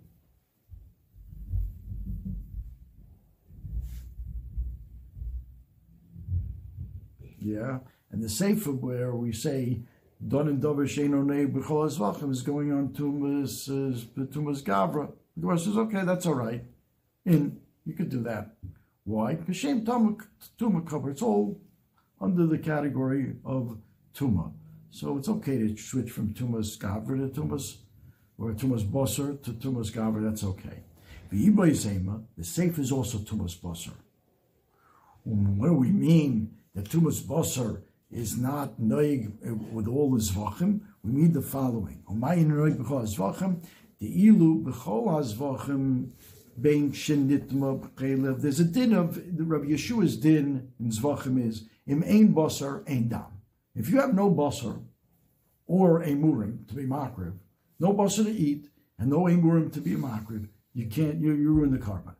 [7.45, 7.77] Yeah,
[8.11, 9.81] and the Sefer where we say
[10.27, 15.11] Don and Dover Sheino Nei B'chol is going on Tumas uh, Tumas Gavra.
[15.35, 16.63] The Gemara says, okay, that's all right.
[17.23, 18.55] In you could do that.
[19.03, 19.35] Why?
[19.35, 21.11] Because Shem Tuma cover.
[21.11, 21.61] It's all
[22.19, 23.77] under the category of
[24.15, 24.51] tuma.
[24.89, 27.75] So it's okay to switch from tumas gavra to tumas,
[28.39, 30.79] or tumas bosser to tumas gavra, that's okay.
[31.29, 33.93] The Zema, the safe is also tumas bosser.
[35.23, 39.31] What do we mean that tumas bosser is not noig
[39.71, 40.81] with all the zvachim?
[41.03, 42.03] We mean the following.
[43.99, 46.09] The ilu b'chol hazvachim
[46.59, 52.33] bein shenitma There's a din of the Rabbi Yeshua's din in zvachim is Im ein
[52.33, 53.41] basar ein dam.
[53.75, 54.81] If you have no basar
[55.67, 57.37] or a murim to be makriv,
[57.79, 61.51] no basar to eat, and no a murim to be makriv, you can't, you, you
[61.51, 62.15] ruin the karma.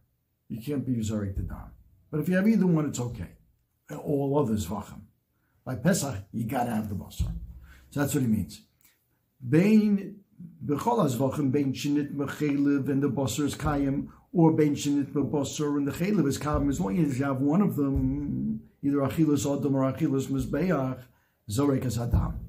[0.50, 1.72] You can't be usarik the dam.
[2.12, 3.30] But if you have either one, it's okay.
[3.92, 5.02] All others, vacham.
[5.64, 7.32] By Pesach, you gotta have the basar.
[7.92, 8.62] So that's what he means.
[9.48, 10.18] Bein
[10.64, 15.88] b'chol vacham bein shinit mechelev and the basar is kayim, or bein shinit basar and
[15.88, 16.70] the chelev is kayim.
[16.70, 21.00] As long as you have one of them, either Achilas Odom or Achilas Mizbeach,
[21.50, 22.40] Zorek as Adam.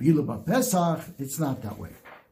[0.00, 1.90] V'ila Pesach, it's not that way.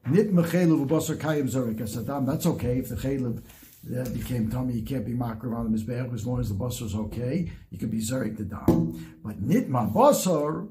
[0.08, 2.78] Nit mechelev v'basar kayim Zorek as Adam, that's okay.
[2.78, 3.42] If the chelev
[3.84, 6.86] that became tummy, you can't be makar on the Mizbeach as long as the basar
[6.86, 9.18] is okay, you can be Zorek the Dam.
[9.24, 10.68] But nit ma basar,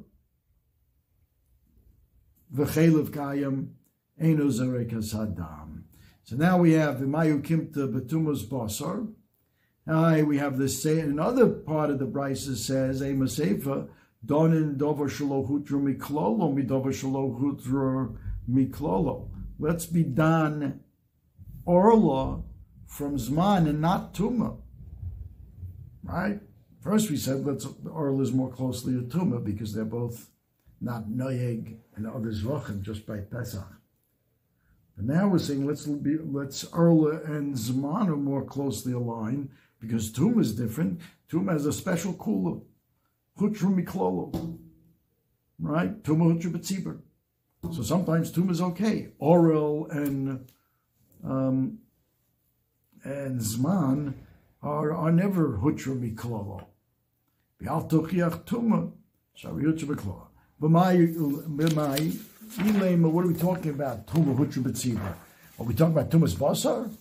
[2.53, 3.69] v'chelev kayim,
[4.19, 5.85] Eno Zorek as Adam.
[6.23, 9.07] So now we have the Mayu Kimta Betumas Basar,
[9.87, 13.87] Aye, we have this say another part of the Brisa says, a Masefa,
[14.25, 18.17] Donin Dover Shalohutra Miklolo, Midover Shalohutra
[18.49, 19.29] Miklolo.
[19.59, 20.79] Let's be done
[21.65, 22.41] Orla
[22.85, 24.57] from Zman and not Tuma.
[26.03, 26.39] Right?
[26.81, 30.29] First we said let's Orla is more closely to Tuma because they're both
[30.81, 33.67] not Noyeg and other Zvachim just by Pesach.
[34.95, 40.11] But now we're saying let's be let's Orla and Zman are more closely aligned because
[40.11, 41.01] Tum is different.
[41.29, 42.61] Tum has a special kula.
[43.39, 44.57] Hutru miklolo.
[45.59, 46.03] Right?
[46.03, 47.01] Tum hutru.
[47.73, 49.09] So sometimes Tum is okay.
[49.19, 50.47] Oral and
[51.23, 51.79] um,
[53.05, 54.13] and Zman
[54.61, 56.65] are, are never hutru miklolo.
[57.61, 58.91] V'al tochiach tuma,
[59.33, 60.27] shari hutru miklolo.
[60.61, 64.07] B'mai, b'mai, what are we talking about?
[64.07, 65.13] Tuma hutru betzibur.
[65.57, 66.91] Are we talking about Tumas Basar?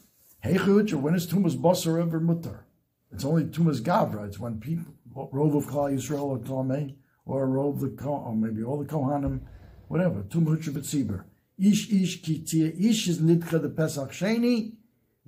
[0.45, 2.65] Heichut, or when is Tumas Basar ever mutter?
[3.13, 4.29] It's only Tumas Gavra.
[4.29, 6.95] It's when people, Rove of Klal Yisrael or Tomei,
[7.27, 9.41] or Rove the or maybe all the Kohanim,
[9.89, 10.23] whatever.
[10.23, 11.25] Tum Hutra B'tzibur.
[11.59, 12.79] Ish Ish Kitia.
[12.79, 14.75] Ish is Nidcha the Pesach Sheni.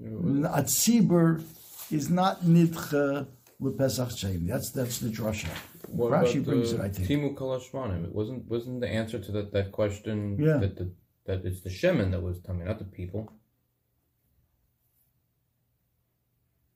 [0.01, 1.43] Atzibur
[1.91, 3.27] is not Nidcha
[3.61, 4.47] the Pesach Sheni.
[4.47, 5.49] That's that's the drasha.
[5.89, 7.09] What Rashi brings it, I think.
[7.09, 8.05] Timu Kalashmanim.
[8.05, 10.59] It wasn't wasn't the answer to that, that question yeah.
[10.59, 10.91] that the,
[11.27, 13.33] that it's the Shemin that was coming, not the people.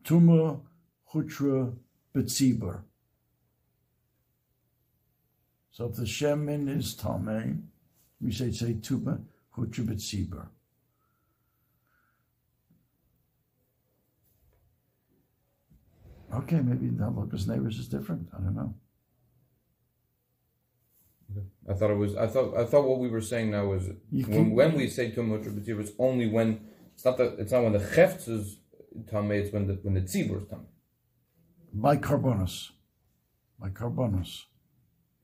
[0.05, 0.61] Tuma
[1.13, 1.75] Hutra
[2.15, 2.83] Betzibur.
[5.73, 7.61] So if the Shemin is Tameh,
[8.21, 9.21] we say say Tuma
[9.57, 10.47] hutra b'tzibur.
[16.35, 18.29] Okay, maybe the Halakas neighbors is different.
[18.37, 18.75] I don't know.
[21.69, 22.17] I thought it was.
[22.17, 22.57] I thought.
[22.57, 25.81] I thought what we were saying now was when, can- when we say tum b'tzibur,
[25.81, 26.61] it's only when
[26.95, 28.59] it's not that it's not when the chefts is
[29.05, 29.41] tamei.
[29.43, 30.67] It's when the when the tzibur is tamei.
[31.73, 32.71] By korbanos.
[33.61, 34.45] By korbanos.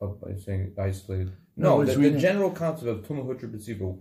[0.00, 1.32] Oh, by saying isolated.
[1.56, 3.98] No, No, the, the general concept of tum b'tzibur.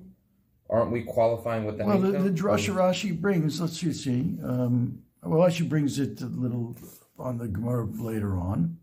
[0.70, 1.88] Aren't we qualifying what that?
[1.88, 2.30] Well, the, the?
[2.32, 6.78] Drasha Rashi brings, let's see, see um, well, she brings it a little
[7.18, 8.78] on the Gemara later on,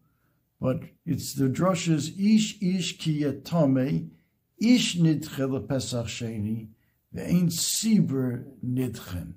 [0.61, 4.11] but it's the Drashas Ish Ish Ki Yatame,
[4.61, 6.69] Ish Nidche LePesach Sheni,
[7.15, 9.35] Ve'ein Sibur Nidchen.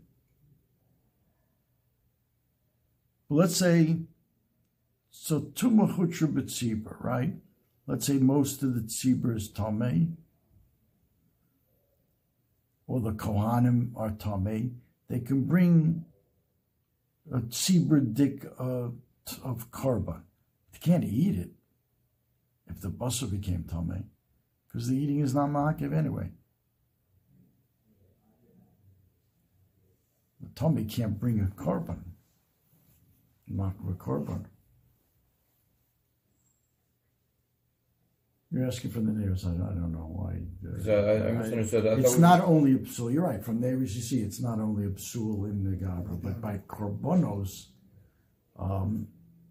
[3.30, 3.98] Let's say,
[5.12, 7.34] so Tumah Chutra B'Tzibur, right?
[7.88, 10.12] Let's say most of the Tzibur is Tameh,
[12.88, 14.72] or the Kohanim are Tameh,
[15.08, 16.06] they can bring
[17.32, 18.90] a tzibur dik uh,
[19.44, 20.22] of korban.
[20.72, 21.52] They can't eat it
[22.70, 24.04] if the basar became Tameh,
[24.68, 26.32] because the eating is not makiv anyway.
[30.42, 32.02] The Tameh can't bring a korban,
[33.52, 34.46] Makiv a korban.
[38.56, 39.46] You're asking from the neighbors.
[39.46, 40.40] I don't, I don't know why.
[40.66, 41.86] uh, So I, I misunderstood.
[41.88, 43.12] I it's thought not only a psul.
[43.14, 43.44] You're right.
[43.44, 46.60] From there, as you see, it's not only a psul in the gabra, but by
[46.66, 47.66] korbanos.
[48.58, 49.10] Um,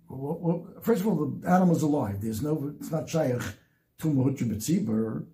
[0.09, 2.23] well, well, first of all, the animal's alive.
[2.23, 2.75] There's no.
[2.81, 3.43] It's not shaykh
[4.01, 5.27] tuma hutra b'tzibur.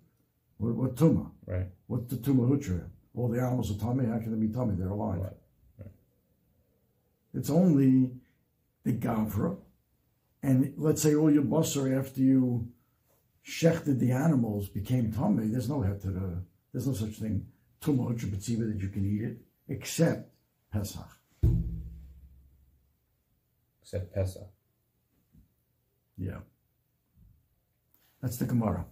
[0.59, 1.31] What, what tuma?
[1.47, 1.69] right.
[1.87, 2.89] What's the tuma hutra?
[3.15, 4.07] All the animals are tummy.
[4.07, 4.75] How can they be tummy?
[4.77, 5.21] They're alive.
[5.21, 5.89] Right.
[7.35, 8.11] It's only
[8.83, 9.57] the gavra,
[10.43, 12.67] and let's say all your basar after you
[13.47, 15.47] shechted the animals became tummy.
[15.47, 16.43] There's no the.
[16.73, 17.47] There's no such thing
[17.83, 20.31] b'tzibur that you can eat it except
[20.73, 21.09] Pesach.
[23.83, 24.49] Except Pesach.
[26.17, 26.39] Yeah.
[28.21, 28.85] That's the Gemara.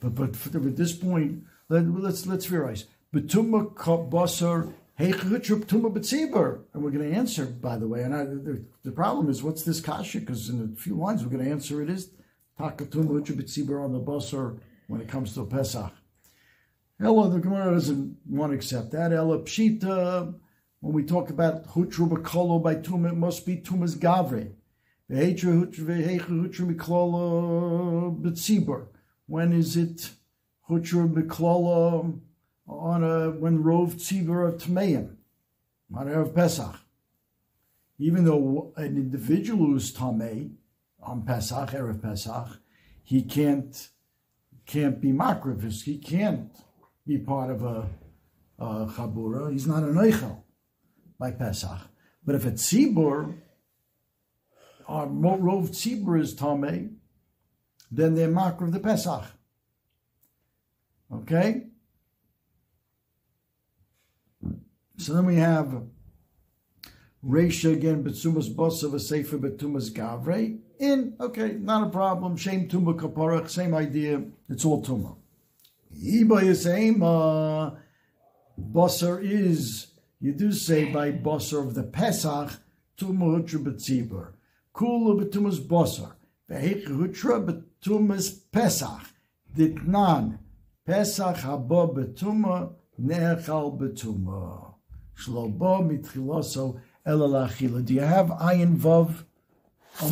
[0.00, 6.82] But but at this point, let, let's let's realize betuma basar heichutra betuma betzibur, and
[6.82, 7.46] we're going to answer.
[7.46, 10.20] By the way, and I, the, the problem is what's this kasha?
[10.20, 12.10] Because in a few lines we're going to answer it is
[12.58, 15.92] takatuma hutra on the basar when it comes to Pesach.
[17.00, 19.12] Ella, the Gemara doesn't want to accept that.
[19.12, 20.34] Ella pshita.
[20.80, 22.74] When we talk about hutra bekolo by
[23.06, 24.52] it must be tumas gavre.
[25.06, 25.20] When
[29.52, 30.10] is it
[30.70, 32.20] Hutra Miklala
[32.66, 35.16] on a when Rov Tzibur of Tmeim
[35.94, 36.76] on of Pesach?
[37.98, 40.52] Even though an individual who's Tamei
[41.04, 42.58] on Pesach, Erev Pesach,
[43.02, 43.88] he can't
[44.66, 45.82] can't be makrivis.
[45.82, 46.50] He can't
[47.06, 47.86] be part of a,
[48.58, 49.52] a chabura.
[49.52, 50.42] He's not an eichel
[51.18, 51.80] by Pesach.
[52.24, 53.36] But if it's Tzibur,
[54.88, 56.96] our rove tzibur is tame,
[57.90, 59.24] then they're makar of the Pesach.
[61.12, 61.66] Okay?
[64.96, 65.82] So then we have
[67.24, 70.58] Reisha again, Betsumas Bosav, a Sefer Betumas Gavre.
[70.78, 72.36] In, okay, not a problem.
[72.36, 74.22] Shem Tuma Kaparach, same idea.
[74.48, 75.16] It's all Tuma.
[75.96, 77.74] Iba Yisema, uh,
[78.60, 79.88] Bosser is,
[80.20, 82.52] you do say by Bosser of the Pesach,
[82.98, 84.32] Tuma Hutra Betzibur.
[84.74, 86.12] Kula Betumas Bosser.
[86.50, 89.12] Vehek Hutra Betumas Pesach.
[89.56, 90.38] Ditnan.
[90.84, 94.74] Pesach haba betuma, nechal betuma.
[95.16, 97.84] Shlobo mitchiloso elalachila.
[97.84, 99.24] Do you have ayin vav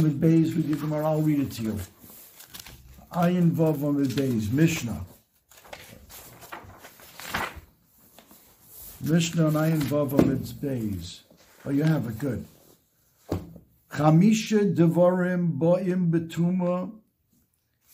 [0.02, 1.06] the bays with your Gemara?
[1.06, 1.78] I'll read it to you.
[3.10, 3.30] I
[3.84, 5.04] on the bays, Mishnah.
[9.02, 11.22] Mishnah and vav on its bays.
[11.64, 12.46] Oh, you have it, good.
[13.90, 16.92] Chamisha devarim boim betuma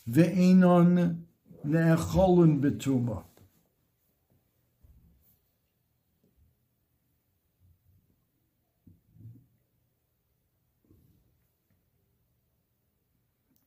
[0.09, 1.23] ve'enon
[1.65, 3.25] ne'echolun betuma.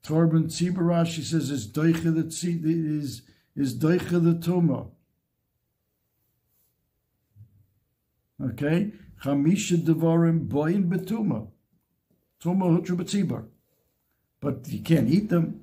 [0.03, 3.21] Torben Tzibarash, he says, is doiche the is
[3.55, 4.89] is doiche the tuma.
[8.43, 8.91] Okay,
[9.23, 11.47] chamisha devarim boyin betuma,
[12.43, 13.45] tuma hutra betzibar,
[14.39, 15.61] but you can't eat them.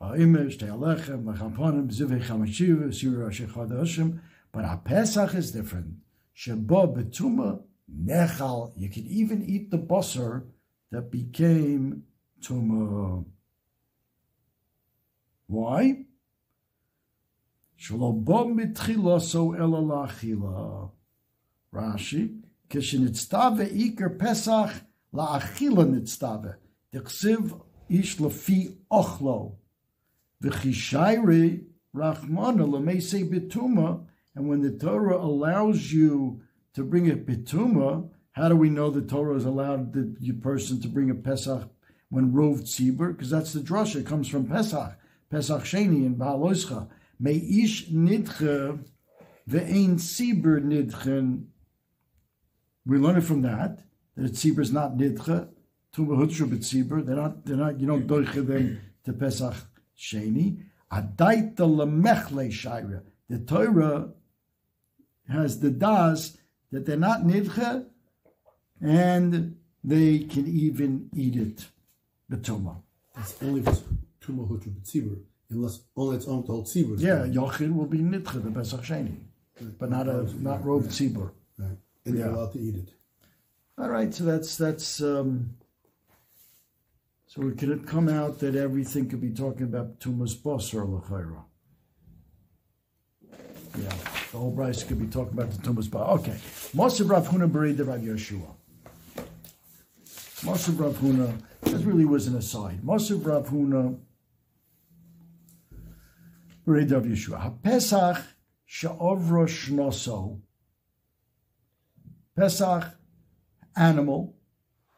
[0.00, 4.20] Ha'imesh te'alechem lechampanim zivei chamashiva sira shechadashim.
[4.52, 5.94] But a Pesach is different.
[6.34, 8.72] Sheba betuma nechal.
[8.76, 10.44] You can even eat the basar
[10.90, 12.04] that became
[12.40, 13.24] tuma.
[15.52, 16.06] Why?
[17.78, 20.90] Shlobo mitchila so elalachila.
[21.74, 22.40] Rashi,
[22.70, 24.70] kishinitztave iker pesach
[25.12, 26.54] laachila nitztave.
[26.94, 29.56] Dixiv ish Lafi ochlo.
[30.42, 34.06] V'chishairi rachmana lamese bituma.
[34.34, 36.40] And when the Torah allows you
[36.72, 40.88] to bring a bituma, how do we know the Torah has allowed the person to
[40.88, 41.68] bring a pesach
[42.08, 43.14] when rov tzibur?
[43.14, 43.96] Because that's the drasha.
[43.96, 44.96] It comes from pesach.
[45.32, 46.88] Pesach Sheni and Baaloscha.
[47.18, 48.84] May ish nidche
[49.48, 51.46] ve'ein tzibur nidchen
[52.84, 53.80] we learn it from that
[54.14, 55.48] that a tzibur is not nidcha
[55.94, 57.06] to hutshu b'tzibur.
[57.06, 57.46] They're not.
[57.46, 57.80] They're not.
[57.80, 59.54] You don't doiche them to Pesach
[59.98, 60.64] Sheni.
[60.92, 63.02] Adaita lemechle shaira.
[63.30, 64.10] The Torah
[65.30, 66.36] has the das
[66.70, 67.86] that they're not nidcha,
[68.82, 71.66] and they can even eat it
[72.30, 72.82] betuma.
[73.16, 73.62] It's only
[74.22, 75.18] Tuma Hutra B'tzibur,
[75.50, 77.00] unless only it's on told Tzibur.
[77.00, 79.16] Yeah, yochid will be nidcha the Pesach Sheni,
[79.78, 81.30] but not a not rov tzibur.
[81.58, 81.76] Right.
[82.04, 82.88] And they're allowed to eat it.
[83.78, 85.54] All right, so that's that's um,
[87.26, 91.42] so it could come out that everything could be talking about tumas basar l'chayra.
[93.78, 93.88] Yeah,
[94.32, 96.20] the whole Braisa could be talking about the tumas basar.
[96.20, 96.36] Okay,
[96.76, 98.54] Masav Rav Huna buried the Rav Yeshua.
[100.42, 101.40] Masav Rav Huna.
[101.62, 102.82] This really was an aside.
[102.82, 103.98] Masav Rav Huna
[106.64, 107.60] the Rav Yeshua.
[107.62, 108.22] HaPesach
[108.64, 110.40] she'ovro shnoso.
[112.36, 112.84] Pesach
[113.76, 114.34] animal,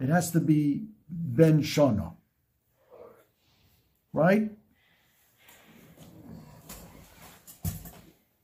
[0.00, 2.14] it has to be ben shana.
[4.12, 4.50] Right?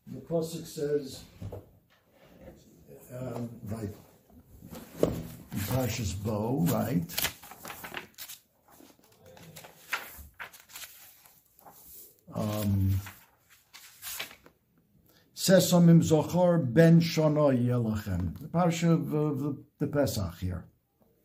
[0.08, 1.22] The Pasuk says,
[3.16, 3.94] um, right,
[5.02, 7.32] in Parshas Bo, right?
[12.40, 12.98] Um,
[15.36, 18.40] Sesamim Zochar ben Shana Yelachem.
[18.40, 20.64] The parsha of, of the, Pesach here.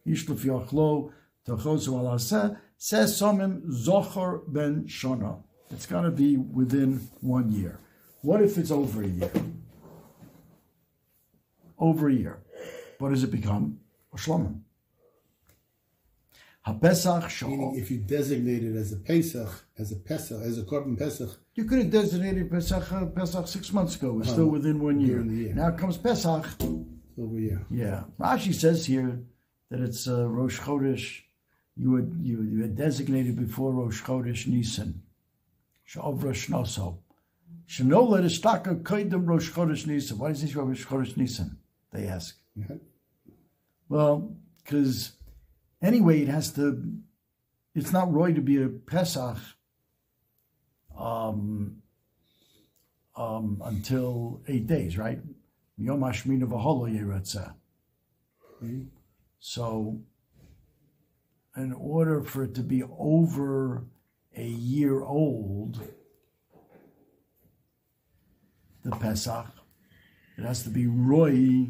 [0.05, 1.13] Yishlef Yachlo
[1.47, 5.41] Tochosu Alaseh Sesamim Zochar ben Shana.
[5.71, 7.79] It's got to be within one year.
[8.21, 9.31] What if it's over a year?
[11.79, 12.43] Over a year.
[12.99, 13.79] What does it become?
[14.13, 14.64] A shlomim.
[16.67, 20.97] HaPesach Meaning, if you designate it as a Pesach, as a Pesach, as a Korban
[20.97, 24.19] Pesach, You could have designated Pesach, uh, Pesach six months ago.
[24.19, 25.23] It's still within one year.
[25.23, 25.53] Year.
[25.53, 26.45] Now comes Pesach.
[27.17, 27.65] over year.
[27.69, 29.19] Yeah, Rashi says here
[29.69, 31.21] that it's uh, Rosh Chodesh.
[31.77, 35.01] You would you, you had designated before Rosh Chodesh Nisan.
[35.87, 36.97] Shavra Shnoso.
[37.67, 40.17] Shanola Ishtaka Kaidam Rosh Chodesh Nisan.
[40.17, 41.57] Why is this Rosh Chodesh Nisan?
[41.91, 42.37] They ask.
[42.57, 42.79] Mhm.
[43.87, 45.11] Well, because
[45.85, 46.83] anyway, it has to.
[47.73, 49.37] It's not right to be a Pesach.
[50.97, 51.81] Um,
[53.15, 55.19] um, until eight days, right?
[55.77, 56.03] Yom.
[59.39, 59.99] So,
[61.55, 63.85] in order for it to be over
[64.35, 65.81] a year old,
[68.83, 69.47] the Pesach,
[70.37, 71.69] it has to be Roy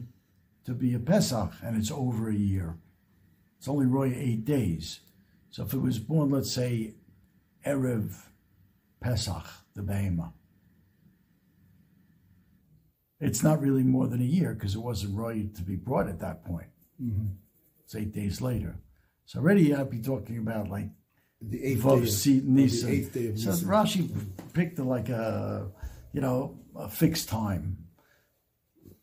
[0.66, 2.78] to be a Pesach, and it's over a year.
[3.66, 4.99] It's only Roy eight days.
[5.49, 6.93] So if it was born, let's say,
[7.66, 8.13] Erev
[9.01, 9.43] Pesach,
[9.74, 10.32] the Behemah,
[13.20, 16.20] it's not really more than a year because it wasn't Roy to be brought at
[16.20, 16.68] that point.
[17.03, 17.26] Mm-hmm.
[17.84, 18.76] It's eight days later.
[19.26, 20.89] So already I'd be talking about like
[21.41, 22.91] The eighth Vav day of, Si- Nisan.
[22.91, 24.16] eighth day So Rashi
[24.53, 25.72] picked like a,
[26.13, 27.78] you know, a fixed time.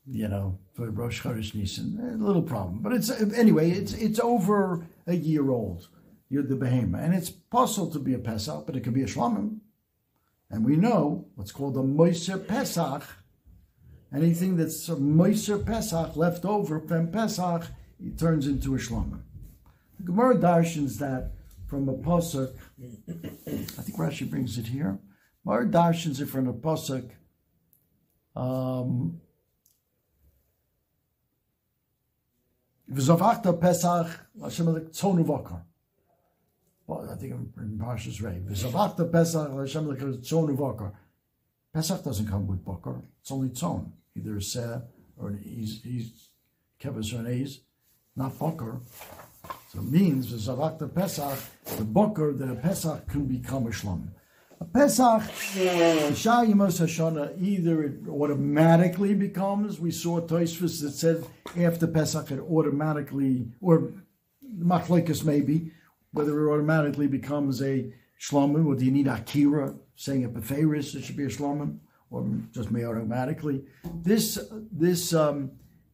[0.04, 3.70] You know, for Rosh Chodesh Nisan, a little problem, but it's anyway.
[3.70, 5.88] It's it's over a year old.
[6.28, 9.06] You're the behemoth, and it's possible to be a Pesach, but it could be a
[9.06, 9.60] Shlamim.
[10.50, 13.04] And we know what's called a Moiser Pesach.
[14.14, 17.68] Anything that's a Moiser Pesach left over from Pesach,
[18.00, 19.22] it turns into a Shlamim.
[19.98, 21.32] The Gemara darshans that
[21.72, 22.52] from a pasuk.
[22.78, 24.98] I think Rashi brings it here.
[25.44, 27.08] Gemara darshans it from a pasuk.
[28.36, 29.20] Um,
[32.92, 35.62] V'zavachta Pesach Hashem like tzonu v'akar.
[36.86, 38.40] Well, I think in Parshas Rei.
[38.46, 40.92] V'zavachta Pesach Hashem like tzonu v'akar.
[41.72, 43.02] Pesach doesn't come with bakar.
[43.20, 44.78] It's only tzon, either a seh
[45.16, 46.28] or an he's
[46.78, 47.48] kevis or an
[48.14, 48.80] not bakar.
[49.72, 51.38] So it means the Zavakta Pesach,
[51.78, 54.08] the Boker, that a Pesach can become a Shlom.
[54.72, 55.22] Pesach,
[55.56, 61.24] Isha Yemos Hashana, either it automatically becomes, we saw Toisvis that said
[61.58, 63.92] after Pesach it automatically, or
[64.58, 65.72] Machlekes maybe,
[66.12, 71.04] whether it automatically becomes a Shlomim, or do you need Akira saying a Beferis, it
[71.04, 71.78] should be a Shlomim,
[72.10, 73.64] or just may automatically.
[74.02, 74.38] This
[74.70, 75.52] this um,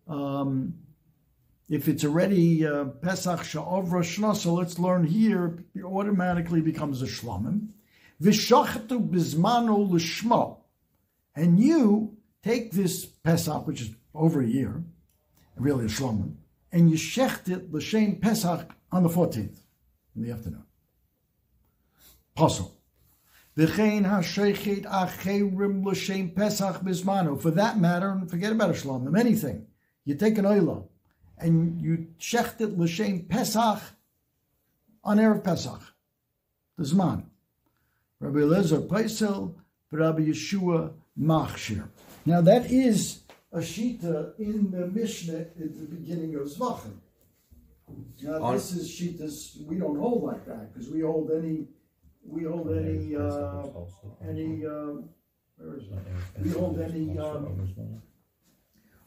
[0.08, 0.74] um,
[1.68, 7.06] if it's already uh, Pesach Sha'ovra Shna, so let's learn here, it automatically becomes a
[7.06, 7.68] Shlomim.
[8.22, 10.58] V'shachatu bizmano l'shma.
[11.34, 14.82] And you take this Pesach, which is over a year,
[15.56, 16.34] really a Shlomim,
[16.72, 19.60] and you shecht it l'shem Pesach on the 14th
[20.16, 20.64] in the afternoon.
[22.34, 22.74] Puzzle.
[23.56, 27.40] V'chein ha'shechet acherim l'shem Pesach bizmano.
[27.40, 29.66] For that matter, and forget about a Shlomim, anything.
[30.04, 30.84] You take an oila,
[31.38, 33.80] and you shecht it l'shem Pesach
[35.04, 35.82] on Erev Pesach,
[36.76, 37.24] the Zman.
[38.20, 39.54] Rabbi Eliezer Paisel,
[39.92, 41.88] Rabbi Yeshua Machshir.
[42.26, 43.20] Now that is
[43.52, 46.98] a shita in the Mishnah at the beginning of Zvachim.
[48.22, 51.66] Now On- this is shitas we don't hold like that because we hold any
[52.24, 53.62] we hold any uh,
[54.28, 55.00] any uh,
[55.56, 56.44] where is it?
[56.44, 57.74] We hold any um,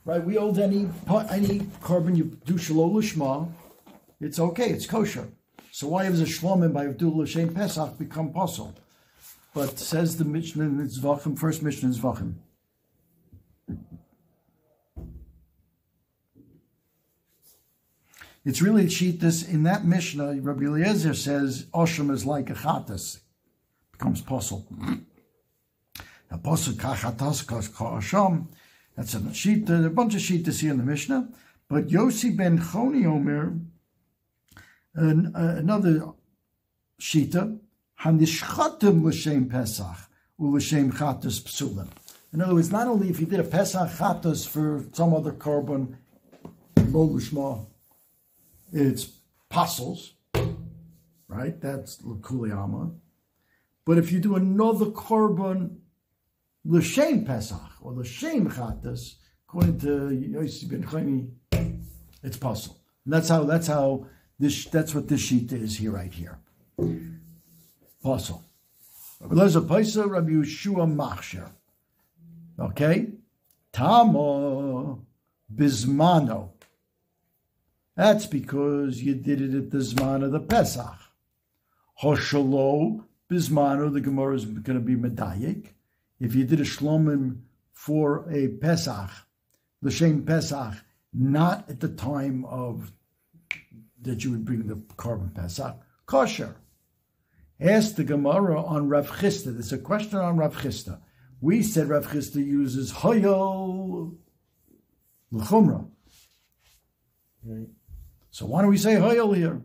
[0.06, 0.24] right?
[0.24, 0.90] We hold any
[1.30, 3.52] any korban you do shalol lishma,
[4.20, 5.28] it's okay, it's kosher.
[5.72, 8.74] So why does a shlomim by Abdul L'Shem Pesach become possible?
[9.54, 12.36] But says the Mishnah Zvachim, first Mishnah Zvachim.
[18.44, 19.48] It's really cheatus.
[19.48, 23.20] In that Mishnah, Rabbi Eliezer says Osham is like a chatas,
[23.92, 24.66] becomes possible.
[26.32, 28.48] A posuk kachatas kasham.
[28.96, 29.70] That's a sheet.
[29.70, 31.30] A bunch of shitas here in the Mishnah.
[31.68, 33.54] But Yossi ben Choni Omer,
[34.96, 36.08] an, uh, another
[37.00, 37.60] shita,
[38.04, 38.20] In
[42.42, 45.98] other words, not only if you did a pesach chatas for some other korban,
[48.74, 49.20] it's
[49.52, 50.16] apostles,
[51.28, 51.62] right?
[51.62, 52.96] That's l'kuliyama.
[53.86, 55.78] But if you do another korban
[56.66, 61.30] l'shem pesach or l'shem chatas, according to Yossi ben Choni,
[62.24, 62.80] it's puzzle.
[63.06, 64.08] That's how that's how
[64.40, 66.40] this that's what this sheet is here right here.
[68.02, 68.44] Puzzle.
[69.20, 71.50] Rabbi Lezer Paisa, Rabbi Yeshua Machsher.
[72.60, 73.10] Okay?
[73.72, 74.98] Tama
[75.54, 76.50] Bismano.
[77.96, 80.98] That's because you did it at the Zman of the Pesach.
[82.02, 85.68] Hoshalo Bismano, the Gemara is going to be Medayik.
[86.20, 87.42] If you did a Shlomim
[87.74, 89.10] for a Pesach,
[89.82, 90.76] L'Shem Pesach,
[91.14, 92.92] not at the time of
[94.02, 95.76] that you would bring the korban Pesach,
[96.06, 96.56] kosher.
[97.62, 99.54] Ask the Gemara on Rav Chisda.
[99.54, 101.00] There's a question on Rav Chisda.
[101.42, 104.16] We said Rav Chisda uses Hoyol
[105.32, 105.88] L'chumra.
[107.46, 107.68] Right.
[108.32, 109.62] So why don't we say Hoyol here?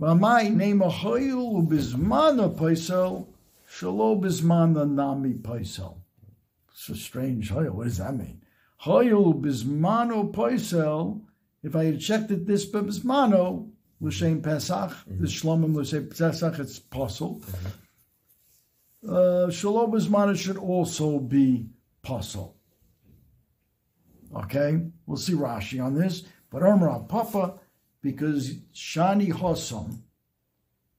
[0.00, 3.26] V'amai name a Hoyol ubizmana paisel,
[3.70, 5.98] shalo bizmana nami paisel.
[6.72, 7.72] It's a strange Hoyol.
[7.72, 8.40] What does that mean?
[8.82, 11.20] Hoyol bizmano paisel.
[11.62, 14.50] If I had checked it this bizmano, l'shem mm-hmm.
[14.50, 15.22] Pesach, mm-hmm.
[15.22, 17.40] the shlomim l'shem Pesach, it's possible.
[17.40, 17.68] Mm-hmm.
[19.08, 21.66] Uh, Shalom bizmano should also be
[22.02, 22.56] possible.
[24.34, 26.24] Okay, we'll see Rashi on this.
[26.50, 27.54] But Amra Papa,
[28.02, 30.00] because Shani Hossam,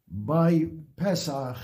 [0.10, 1.58] by Pesach,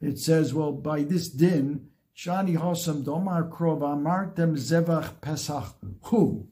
[0.00, 6.46] it says, well, by this din, Shani Hossam Domar Krov Amartem Zevach Pesach Hu.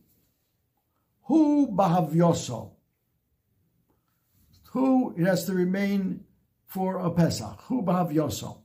[1.23, 2.73] Hu Bahavyoso.
[4.73, 6.25] Who it has to remain
[6.67, 7.61] for a Pesach.
[7.63, 8.63] Hu Bahavyoso.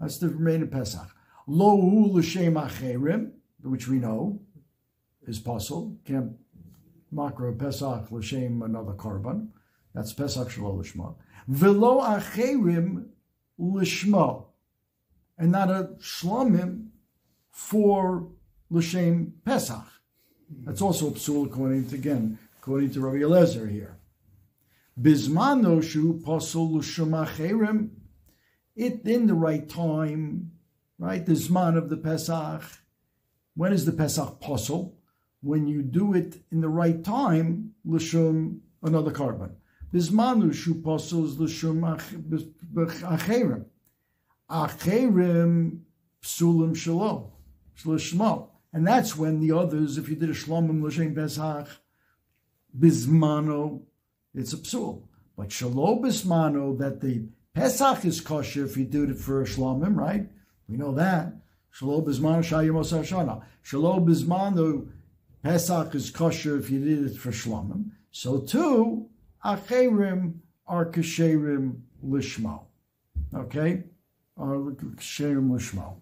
[0.00, 1.08] Has to remain in Pesach.
[1.46, 3.32] Lo Hu L'Shem Acherim,
[3.62, 4.40] which we know
[5.26, 5.96] is possible.
[6.04, 6.32] Can't
[7.14, 9.48] makro Pesach l'shem another korban.
[9.94, 11.14] That's Pesach shelo l'shma.
[11.46, 13.06] Velo acherim
[13.58, 14.44] l'shma,
[15.38, 16.88] and not a shlomim
[17.50, 18.28] for
[18.70, 19.86] l'shem Pesach.
[20.64, 23.97] That's also psul according to again according to Rabbi Eliezer here.
[25.00, 27.90] Bismano shu pasul l'shem acherim.
[28.74, 30.52] It in the right time,
[30.98, 31.24] right?
[31.24, 32.62] The zman of the Pesach.
[33.54, 34.98] When is the Pesach pasul?
[35.40, 39.52] when you do it in the right time, l'shum another korban.
[39.92, 41.80] Bismanu shu posels l'shum
[42.72, 43.64] acherim.
[44.50, 45.80] Acherim
[46.22, 47.30] psulim shalom.
[47.80, 48.48] Shlishmo.
[48.72, 51.68] And that's when the others, if you did a shlomim l'shem pesach,
[52.76, 53.82] bismano,
[54.34, 55.02] it's a psul.
[55.36, 60.28] But shalom bismano, that the pesach is kosher if you do it for shlomim, right?
[60.68, 61.32] We know that.
[61.70, 63.42] Shalom bismano shayim osashana.
[63.62, 64.88] Shalom bismano,
[65.42, 67.90] Pesach is kosher if you did it for shlomim.
[68.10, 69.08] So too,
[69.44, 72.64] acherim are kasherim lishmo.
[73.34, 73.84] Okay,
[74.38, 75.96] or Shem Lishmo.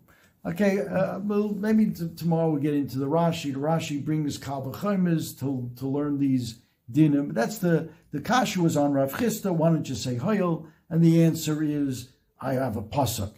[0.44, 3.52] Okay, uh, well, maybe t- tomorrow we'll get into the Rashi.
[3.52, 6.60] The Rashi brings Kal V'chomes to to learn these
[6.92, 7.34] dinim.
[7.34, 9.54] That's the the kasha was on Rav Chisda.
[9.54, 10.66] Why don't you say Hoyel?
[10.88, 13.34] And the answer is I have a pasuk,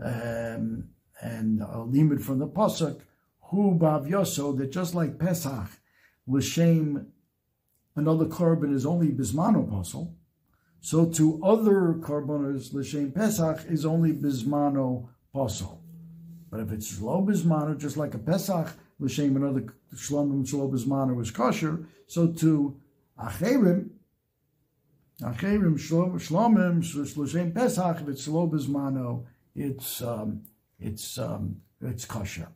[0.00, 0.88] um,
[1.20, 3.00] and a limit from the pasuk.
[3.40, 5.68] Hu bav yoso that just like Pesach,
[6.28, 7.08] l'shem
[7.96, 10.14] another korban is only bismano apostle.
[10.80, 15.82] So to other korbanos, l'shem Pesach is only bismano apostle.
[16.50, 21.32] But if it's shlo bismano, just like a Pesach, l'shem another shlomim shlo bismano is
[21.32, 21.86] kosher.
[22.06, 22.76] So to
[23.20, 23.90] acherim,
[25.20, 30.42] acherim shlo- shlomim Pesach, if it's bismano, it's um,
[30.78, 32.48] it's um, it's kosher.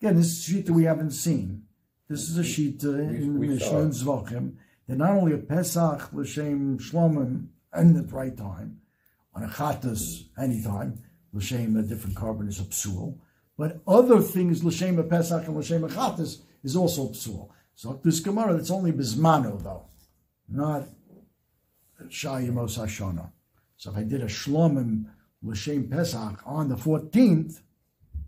[0.00, 1.64] Again, this is a sheet that we haven't seen.
[2.08, 4.54] This is a sheet uh, in the Mishnah and Zvachim.
[4.86, 8.80] They're not only a Pesach l'shem shlomim and the right time,
[9.34, 11.02] on a chatas anytime,
[11.32, 13.18] l'shem a different korban is a psul,
[13.58, 17.50] but other things l'shem a Pesach and l'shem a chatas is also psul.
[17.74, 19.84] So this Gemara, that's only bismano though,
[20.48, 20.88] not
[22.10, 23.30] shayimos hashana.
[23.76, 25.06] So if I did a shlomim
[25.42, 27.60] l'shem Pesach on the 14th,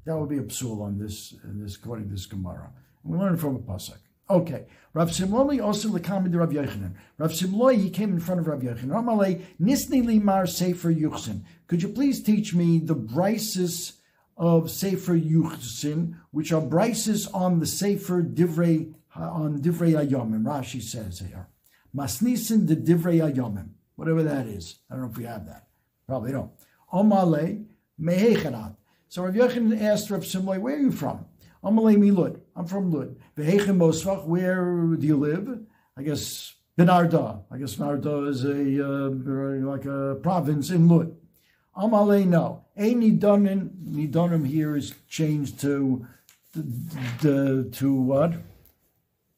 [0.05, 2.71] that would be a psul on this, in this according to this Gemara.
[3.05, 3.99] And we learn from a pasuk.
[4.31, 6.95] Okay, Rav Simloi also lekamed Rav Yochanan.
[7.19, 8.91] Rav Simloi he came in front of Rav Yochanan.
[8.91, 11.43] Amalei nisni limar sefer yuchsin.
[11.67, 13.95] Could you please teach me the brises
[14.37, 20.45] of sefer yuchsin, which are brises on the sefer divrei on divrei ayomim?
[20.45, 21.49] Rashi says here,
[21.95, 24.81] masnisin the divrei ayomim, whatever that is.
[24.91, 25.67] I don't know if we have that.
[26.07, 26.51] Probably don't.
[26.93, 27.65] Amalei
[28.01, 28.77] mehechanat.
[29.09, 31.27] So Rav Yochanan asked Rav Simloi, where are you from?
[31.65, 32.41] Amalei mi Lud.
[32.57, 33.17] I'm from Lud.
[33.37, 35.61] Vehechem Mosfach, where do you live?
[35.97, 37.43] I guess Benarda.
[37.51, 41.17] I guess Benarda is a uh, like a province in Lud.
[41.77, 42.65] Amalei no.
[42.77, 46.07] A Nidonim, Nidonim here is changed to
[46.53, 48.35] the to what?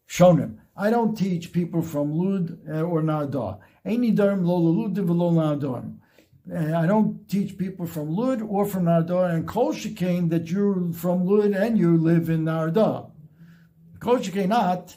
[0.09, 0.59] Shonim.
[0.77, 3.59] I don't teach people from Lud uh, or Narda.
[3.85, 5.99] Any Nidonim lo Lud v'lo Nardoim.
[6.77, 11.25] I don't teach people from Lud or from Narda, and Kol Shekain that you're from
[11.25, 13.11] Lud and you live in Narda.
[14.01, 14.97] Kol not,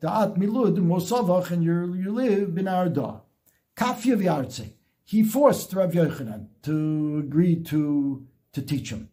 [0.00, 3.22] Da'at milud mosavach, and you you live in Narda.
[3.76, 4.72] Kafya v'artze.
[5.04, 9.08] He forced Rav Yochanan to agree to, to teach him.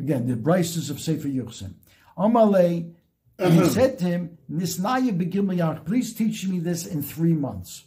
[0.00, 1.74] Again, the brises of Sefer Yuchsin.
[2.16, 2.92] Amalei,
[3.38, 3.68] he mm-hmm.
[3.68, 7.84] said to him, Nisnaya begimlayach, please teach me this in three months.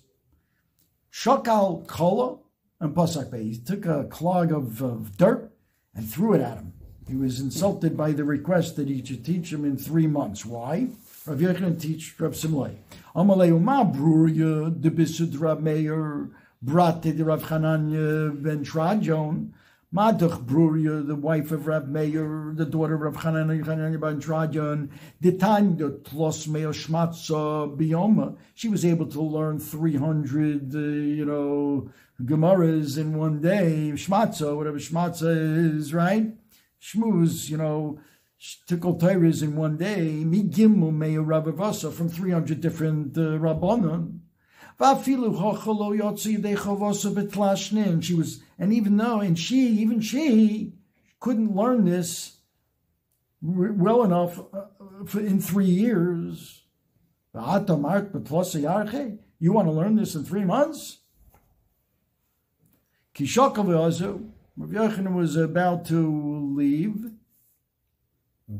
[1.11, 2.37] Shakal kola,
[2.81, 3.43] and Pasak Bey.
[3.43, 5.51] He took a clog of, of dirt
[5.93, 6.73] and threw it at him.
[7.07, 10.45] He was insulted by the request that he should teach him in three months.
[10.45, 10.87] Why?
[11.25, 12.75] Rav Yochanan teach Rav Simlei.
[13.15, 16.29] Amalei uma bruria de bisud Rav Meir
[16.63, 19.51] brate de Rav Hananya ben Teradyon.
[19.93, 24.89] Madach Bruria, the wife of Rav Meir, the daughter of Rav Hananya Hananya ben Teradyon,
[25.19, 31.89] the Tlos Meir Shmatza Bioma, she was able to learn 300, uh, you know,
[32.23, 36.37] Gemaras in one day, Shmatza, whatever Shmatza is, right?
[36.81, 37.99] Shmuz, you know,
[38.67, 44.20] Tickle Torahs in one day, Mi Gimel Meir Rabavasa from 300 different uh, Rabbanon.
[44.81, 48.03] Vafilu hochalo yotzi dechavasa betlashnin.
[48.03, 50.73] She was, and even though, and she, even she,
[51.19, 52.37] couldn't learn this
[53.41, 56.63] well enough uh, in three years.
[57.35, 59.19] Va'atamart betlasa yarche.
[59.39, 60.97] You want to learn this in three months?
[63.13, 64.31] Kishaka v'azu.
[64.57, 67.11] Rav Yochanan was about to leave.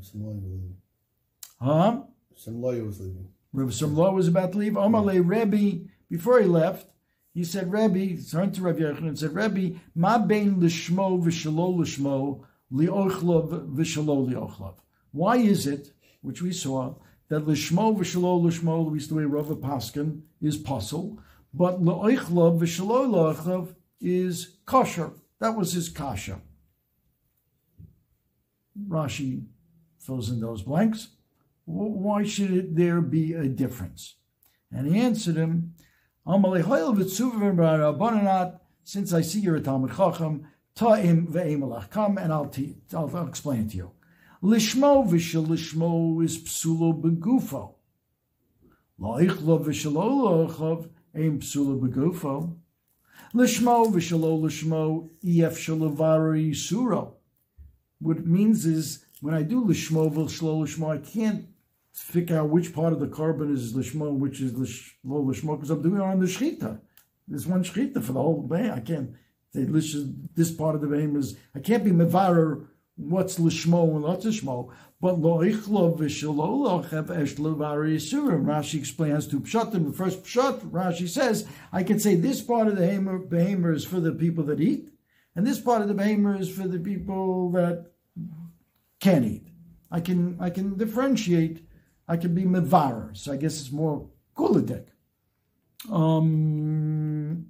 [0.02, 0.78] Some lawyer was leaving.
[1.60, 2.02] Huh?
[2.36, 3.28] Some lawyer was leaving.
[3.54, 4.74] Rav Samlo was about to leave.
[4.74, 6.88] Omale Rebbe, before he left,
[7.34, 12.43] he said, Rebbe, turned to Rav Yochanan and said, Rebbe, ma bein lishmo v'shalo lishmo
[12.72, 14.76] li'ochlav v'shalo li'ochlav.
[15.12, 16.95] Why is it, which we saw,
[17.30, 21.18] that lishmo v'shalo lishmo, at least the way Rava Paskin, is puzzle,
[21.53, 25.12] but li'ochlav v'shalo li'ochlav is kosher.
[25.39, 26.41] That was his kasha.
[28.88, 29.45] Rashi
[29.97, 31.07] fills in those blanks.
[31.64, 34.16] Why should there be a difference?
[34.72, 35.76] And he answered him,
[36.26, 40.46] "Amalei hoyel v'tzuva v'rabananat, since I see you're a Talmud Chacham,
[40.76, 41.90] ta'im ve'emalach.
[41.90, 43.92] Come and I'll, te- I'll, I'll explain it to you.
[44.44, 47.74] Lishmo v'shel lishmo is psulo begufo.
[49.00, 52.56] La'ichlo v'shelo lo'achav aim psulo begufo.
[53.34, 57.14] Lishmo v'shelo lishmo ef shalavari suro.
[58.00, 61.48] What it means is when I do lishmo v'shelo lishmo, I can't
[61.94, 65.70] figure out which part of the korban is lishmo and which is lishmo lishmo because
[65.70, 66.80] I'm doing it on the shchita.
[67.28, 68.72] There's one shchita for the whole day.
[68.72, 69.12] I can't
[69.54, 74.04] They listen, this part of the behemoth is, I can't be mevarer what's lishmo and
[74.04, 74.72] what's lishmo,
[75.02, 78.46] but lo ichlo v'shelo lochev esh levari yisurim.
[78.46, 79.88] Rashi explains two pshatim.
[79.88, 84.00] The first pshat, Rashi says, I can say this part of the behemoth is for
[84.00, 84.89] the people that eat,
[85.36, 87.92] and this part of the behemoth is for the people that
[89.00, 89.48] can't eat.
[89.89, 91.68] I can I can differentiate.
[92.12, 93.16] I can be mevarer.
[93.16, 94.88] So I guess it's more kuladek.
[95.89, 97.45] Um,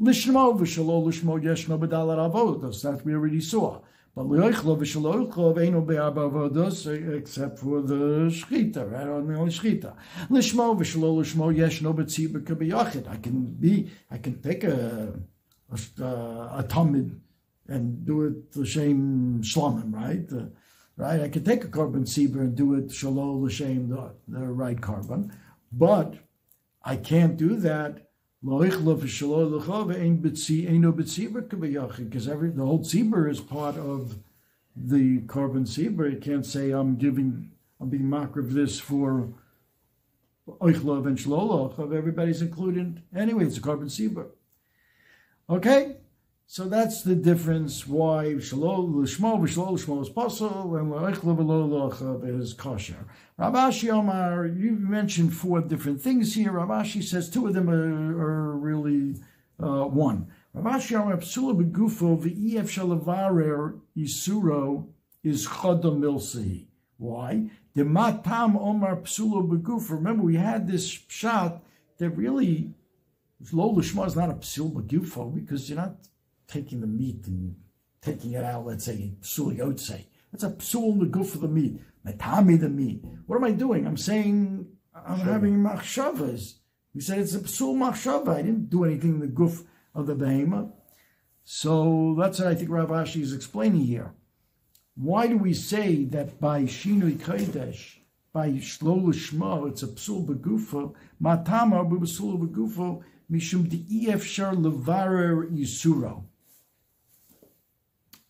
[0.00, 2.82] Lishmo v'shalo lishmo yeshno b'dalar avodos.
[2.82, 3.80] That we already saw.
[4.14, 6.78] But leoichlo v'shalo be'arba avodos
[7.18, 9.06] except for the shchita, right?
[9.06, 9.94] On the only shchita.
[10.28, 13.08] Lishmo v'shalo lishmo yeshno b'tzibur k'biyachid.
[13.08, 13.88] I can be.
[14.10, 15.12] I can take a
[15.70, 16.64] a, a
[17.68, 20.26] and do it the same shlomim, right?
[20.32, 20.46] Uh,
[21.00, 21.20] right?
[21.22, 25.32] I could take a korban seber and do it shalom l'shem the, the right korban,
[25.72, 26.14] but
[26.84, 28.06] I can't do that.
[28.42, 28.78] Because
[32.28, 34.18] every the whole tzibur is part of
[34.74, 36.08] the korban seber.
[36.08, 39.28] You can't say I'm giving I'm being mock of this for
[40.48, 41.78] oichlov and shloloch.
[41.94, 43.44] Everybody's included anyway.
[43.44, 44.28] It's a korban seber.
[45.50, 45.96] Okay.
[46.52, 53.06] So that's the difference why shalom l'shmo is possible and l'echlo v'lo is kosher.
[53.38, 56.50] Rav Ashi Omar, you mentioned four different things here.
[56.50, 59.14] Rav Ashi says two of them are, are really
[59.62, 60.26] uh, one.
[60.52, 64.88] Rav Ashi Omar psula begufo v'ef shalavarer isuro
[65.22, 66.66] is chodom milsi.
[66.96, 67.48] Why?
[67.76, 69.90] The matam Omar psula begufo.
[69.90, 71.62] Remember, we had this shot
[71.98, 72.74] that really
[73.52, 75.94] lo l'shmo is not a psul begufo because you're not
[76.50, 77.56] taking the meat and
[78.02, 80.04] taking it out, let's say, psul yotze.
[80.32, 81.80] That's a psul the goof of the meat.
[82.06, 83.04] Matami the meat.
[83.26, 83.86] What am I doing?
[83.86, 85.32] I'm saying I'm sure.
[85.32, 86.54] having machshavas.
[86.92, 88.36] He said it's a psul machshava.
[88.36, 89.62] I didn't do anything in the goof
[89.94, 90.70] of the behemoth.
[91.44, 94.14] So that's what I think Rav Ashi is explaining here.
[94.94, 97.98] Why do we say that by Shinui Kodesh,
[98.32, 106.24] by Shlo Shmo, it's a psul begufo, matama b'psul begufo, mishum di'ef shar levarer yisuro.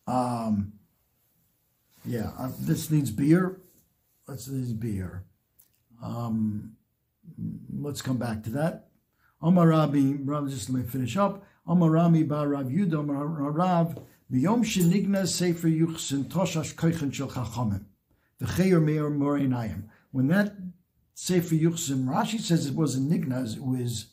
[0.07, 0.73] Um,
[2.05, 3.61] yeah, uh, this needs beer.
[4.27, 5.25] Let's needs beer.
[6.03, 6.77] Um,
[7.73, 8.89] let's come back to that.
[9.43, 11.45] Amarabi, just let me finish up.
[11.67, 13.99] Amarami bar Rav Yudah, Rav,
[14.33, 17.85] B'yom shenigna sefer yuchsin toshash koichen shel chachamim.
[18.57, 19.85] Cheir meir morinayim.
[20.13, 20.55] When that
[21.15, 24.07] sefer yuchsin, Rashi says it wasn't nignas, it was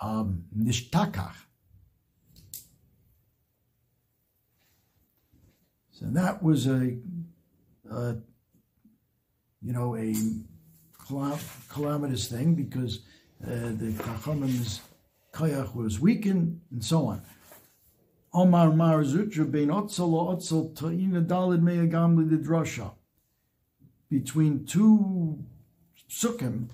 [0.00, 1.34] um, nishtakach.
[5.98, 6.96] So that was a,
[7.88, 8.16] a
[9.62, 10.14] you know, a
[11.68, 13.00] calamitous thing because
[13.44, 14.80] uh, the Chachamim's
[15.32, 17.22] kayach was weakened and so on.
[18.32, 22.90] Omar Mar Zutra bein Otzel Otzel Ta'ina Dalid Me'agamli the Drasha.
[24.10, 25.38] Between two
[26.10, 26.70] psukim,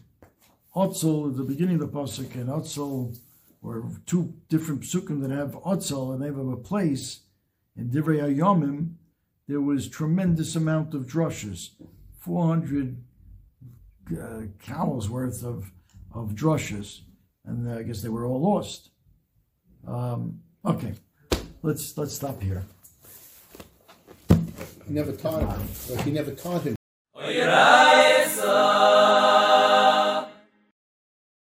[0.74, 3.18] Otzel at the beginning of the pasuk and Otzel,
[3.62, 7.20] or two different psukim that have Otzel and they have a place
[7.76, 8.94] in Divrei Ayomim,
[9.51, 11.70] there was tremendous amount of drushes,
[12.20, 12.96] 400
[14.12, 15.72] uh, camels worth of,
[16.14, 17.01] of drushes,
[17.44, 18.90] and I guess they were all lost.
[19.88, 20.94] Um, okay,
[21.62, 22.64] let's let's stop here.
[24.86, 25.98] He never taught him.
[26.05, 26.76] He never taught him